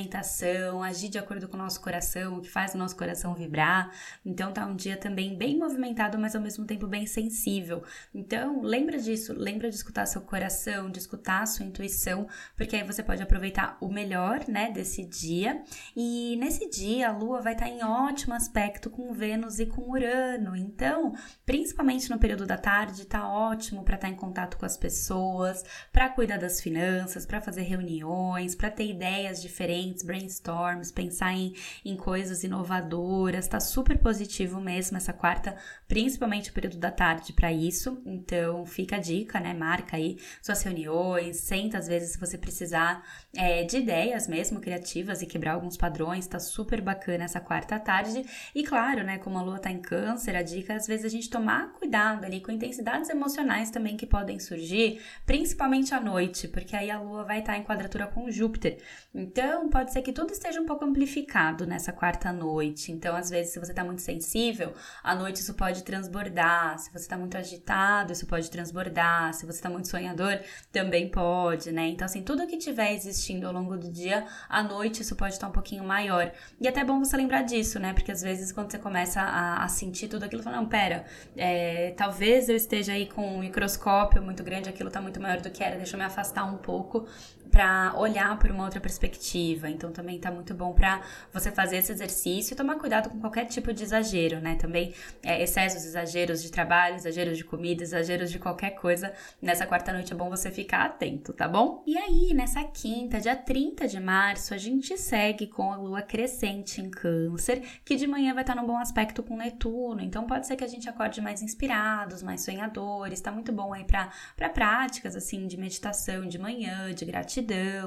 movimentação, 0.08 0.82
agir 0.82 1.10
de 1.10 1.18
acordo 1.18 1.48
com 1.48 1.56
o 1.56 1.60
nosso 1.60 1.82
coração, 1.82 2.38
o 2.38 2.42
que 2.42 2.50
faz 2.50 2.74
o 2.74 2.78
nosso 2.78 2.96
coração 2.96 3.34
vibrar. 3.34 3.92
Então 4.26 4.52
tá 4.52 4.66
um 4.66 4.76
dia 4.76 4.96
também 4.96 5.38
bem 5.38 5.58
movimentado, 5.58 6.18
mas 6.18 6.36
ao 6.36 6.42
mesmo 6.42 6.66
tempo 6.66 6.88
bem 6.88 7.06
sensível. 7.06 7.84
Então, 8.16 8.62
lembra 8.62 8.98
disso, 8.98 9.34
lembra 9.34 9.70
de 9.70 9.76
escutar 9.76 10.06
seu 10.06 10.22
coração, 10.22 10.90
de 10.90 11.00
escutar 11.00 11.46
sua 11.46 11.66
intuição, 11.66 12.28
porque 12.56 12.76
aí 12.76 12.84
você 12.84 13.04
pode 13.04 13.22
aproveitar 13.22 13.78
o 13.82 13.90
melhor, 13.90 14.48
né, 14.48 14.72
desse 14.72 15.04
dia. 15.04 15.62
E 15.96 16.38
nesse 16.38 16.70
dia 16.70 17.10
a 17.10 17.12
lua 17.12 17.42
vai 17.42 17.54
estar 17.54 17.68
em 17.68 17.84
ótimo 17.84 18.34
aspecto 18.34 18.90
com 18.90 19.14
Vênus 19.14 19.60
e 19.60 19.66
com 19.66 19.92
Urano. 19.92 20.56
Então, 20.56 21.14
principalmente 21.46 22.10
no 22.10 22.18
período 22.18 22.46
da 22.46 22.58
tarde, 22.58 23.06
tá 23.06 23.28
ótimo 23.28 23.84
para 23.84 23.96
estar 23.96 24.10
em 24.10 24.16
contato 24.16 24.58
com 24.58 24.66
as 24.66 24.78
pessoas, 24.78 25.64
para 25.92 26.10
cuidar 26.10 26.38
das 26.38 26.62
finanças, 26.62 27.26
para 27.26 27.42
fazer 27.42 27.64
reuniões, 27.64 28.56
para 28.56 28.72
ter 28.72 28.90
ideias 28.90 29.42
diferentes, 29.42 29.97
brainstorms, 30.04 30.92
pensar 30.92 31.34
em, 31.34 31.54
em 31.84 31.96
coisas 31.96 32.44
inovadoras. 32.44 33.48
Tá 33.48 33.60
super 33.60 33.98
positivo 33.98 34.60
mesmo 34.60 34.98
essa 34.98 35.14
quarta, 35.14 35.56
principalmente 35.88 36.50
o 36.50 36.54
período 36.54 36.78
da 36.78 36.92
tarde 36.92 37.34
para 37.34 37.52
isso. 37.52 38.02
Então, 38.06 38.66
fica 38.66 38.98
a 38.98 39.00
dica, 39.00 39.40
né? 39.40 39.54
Marca 39.54 39.98
aí 39.98 40.18
suas 40.42 40.62
reuniões, 40.64 41.38
senta 41.38 41.78
às 41.78 41.88
vezes 41.88 42.12
se 42.12 42.20
você 42.20 42.38
precisar 42.38 43.04
é, 43.36 43.64
de 43.64 43.78
ideias 43.78 44.28
mesmo 44.28 44.60
criativas 44.60 45.22
e 45.22 45.26
quebrar 45.26 45.54
alguns 45.54 45.78
padrões. 45.78 46.28
Tá 46.28 46.40
super 46.40 46.82
bacana 46.82 47.26
essa 47.26 47.40
quarta 47.40 47.80
tarde. 47.80 48.26
E 48.56 48.64
claro, 48.64 49.04
né? 49.04 49.18
Como 49.18 49.38
a 49.38 49.42
lua 49.42 49.60
tá 49.60 49.72
em 49.72 49.80
câncer, 49.82 50.36
a 50.36 50.42
dica 50.42 50.74
é 50.74 50.76
às 50.76 50.88
vezes 50.88 51.06
a 51.06 51.10
gente 51.10 51.30
tomar 51.30 51.74
cuidado 51.74 52.26
ali 52.26 52.40
com 52.40 52.52
intensidades 52.52 53.10
emocionais 53.10 53.70
também 53.70 53.98
que 53.98 54.06
podem 54.06 54.40
surgir, 54.40 55.02
principalmente 55.26 55.94
à 55.94 56.00
noite, 56.00 56.48
porque 56.48 56.76
aí 56.76 56.90
a 56.90 57.00
lua 57.00 57.24
vai 57.24 57.40
estar 57.40 57.54
tá 57.54 57.58
em 57.60 57.64
quadratura 57.64 58.08
com 58.08 58.30
Júpiter. 58.32 58.78
Então, 59.14 59.70
pode 59.70 59.87
ser 59.92 60.02
que 60.02 60.12
tudo 60.12 60.32
esteja 60.32 60.60
um 60.62 60.66
pouco 60.66 60.86
amplificado 60.86 61.66
nessa 61.66 61.92
quarta 61.92 62.32
noite. 62.32 62.92
Então, 62.92 63.16
às 63.16 63.30
vezes, 63.30 63.54
se 63.54 63.60
você 63.60 63.74
tá 63.74 63.84
muito 63.84 64.02
sensível, 64.02 64.74
à 65.04 65.14
noite 65.14 65.42
isso 65.42 65.54
pode 65.54 65.84
transbordar. 65.84 66.80
Se 66.80 66.92
você 66.92 67.08
tá 67.08 67.18
muito 67.18 67.38
agitado, 67.38 68.14
isso 68.14 68.26
pode 68.26 68.50
transbordar. 68.50 69.34
Se 69.34 69.46
você 69.46 69.62
tá 69.62 69.70
muito 69.70 69.88
sonhador, 69.88 70.40
também 70.72 71.10
pode, 71.10 71.72
né? 71.72 71.88
Então, 71.88 72.06
assim, 72.06 72.22
tudo 72.22 72.48
que 72.48 72.58
tiver 72.58 72.94
existindo 72.94 73.48
ao 73.48 73.54
longo 73.54 73.78
do 73.78 73.92
dia, 73.92 74.26
à 74.50 74.64
noite 74.64 75.02
isso 75.02 75.16
pode 75.16 75.34
estar 75.34 75.48
um 75.48 75.52
pouquinho 75.52 75.84
maior. 75.84 76.32
E 76.60 76.68
até 76.68 76.82
é 76.82 76.86
bom 76.86 77.00
você 77.00 77.18
lembrar 77.18 77.42
disso, 77.42 77.80
né? 77.80 77.94
Porque 77.94 78.12
às 78.12 78.22
vezes 78.22 78.52
quando 78.52 78.72
você 78.72 78.80
começa 78.80 79.22
a, 79.22 79.64
a 79.64 79.68
sentir 79.68 80.08
tudo 80.08 80.24
aquilo, 80.24 80.44
fala, 80.44 80.58
não, 80.58 80.68
pera, 80.68 81.06
é, 81.36 81.92
talvez 81.98 82.50
eu 82.50 82.56
esteja 82.56 82.94
aí 82.94 83.08
com 83.08 83.36
um 83.36 83.40
microscópio 83.40 84.22
muito 84.22 84.44
grande, 84.44 84.70
aquilo 84.70 84.90
tá 84.90 85.02
muito 85.02 85.20
maior 85.20 85.42
do 85.42 85.50
que 85.50 85.64
era, 85.64 85.76
deixa 85.76 85.96
eu 85.96 86.00
me 86.00 86.06
afastar 86.06 86.46
um 86.46 86.58
pouco 86.58 87.08
para 87.52 87.94
olhar 87.98 88.38
por 88.38 88.52
uma 88.52 88.64
outra 88.64 88.80
perspectiva. 88.80 89.70
Então 89.70 89.92
também 89.92 90.20
tá 90.20 90.32
muito 90.32 90.54
bom 90.54 90.74
para 90.74 91.02
você 91.32 91.52
fazer 91.52 91.78
esse 91.78 91.92
exercício 91.92 92.54
e 92.54 92.58
tomar 92.58 92.76
cuidado 92.76 93.10
com 93.10 93.20
qualquer 93.20 93.46
tipo 93.46 93.74
de 93.74 93.84
exagero, 93.84 94.40
né? 94.40 94.56
Também 94.56 94.94
é, 95.24 95.42
excessos, 95.42 95.86
exageros 95.86 96.42
de 96.42 96.52
trabalho, 96.52 96.96
exageros 96.96 97.38
de 97.38 97.44
comida, 97.44 97.84
exageros 97.84 98.30
de 98.32 98.40
qualquer 98.40 98.72
coisa. 98.72 99.14
Nessa 99.42 99.66
quarta 99.66 99.94
noite 99.94 100.14
é 100.14 100.16
bom 100.16 100.30
você 100.30 100.52
ficar 100.52 100.86
atento, 100.86 101.34
tá 101.34 101.48
bom? 101.48 101.84
E 101.88 101.98
aí, 101.98 102.34
nessa 102.34 102.64
quinta, 102.64 103.20
dia 103.20 103.36
30 103.36 103.88
de 103.88 104.00
março, 104.00 104.54
a 104.54 104.58
gente 104.58 104.98
segue 104.98 105.48
com 105.48 105.72
a 105.72 105.78
lua 105.78 106.02
crescente 106.02 106.82
em 106.82 106.90
Câncer, 106.90 107.62
que 107.84 107.96
de 107.96 108.08
manhã 108.08 108.34
vai 108.34 108.44
estar 108.44 108.56
num 108.56 108.66
bom 108.66 108.78
aspecto 108.78 109.24
com 109.24 109.38
Netuno. 109.38 110.02
Então 110.02 110.26
pode 110.26 110.48
ser 110.48 110.56
que 110.56 110.64
a 110.64 110.68
gente 110.68 110.90
acorde 110.90 111.22
mais 111.22 111.42
inspirados, 111.42 112.22
mais 112.22 112.42
sonhadores. 112.42 113.22
Tá 113.22 113.32
muito 113.32 113.52
bom 113.52 113.74
aí 113.74 113.86
para 113.86 114.10
práticas 114.50 115.16
assim 115.16 115.48
de 115.48 115.58
meditação 115.58 116.28
de 116.28 116.38
manhã, 116.38 116.94
de 116.94 117.06
gratidão 117.06 117.37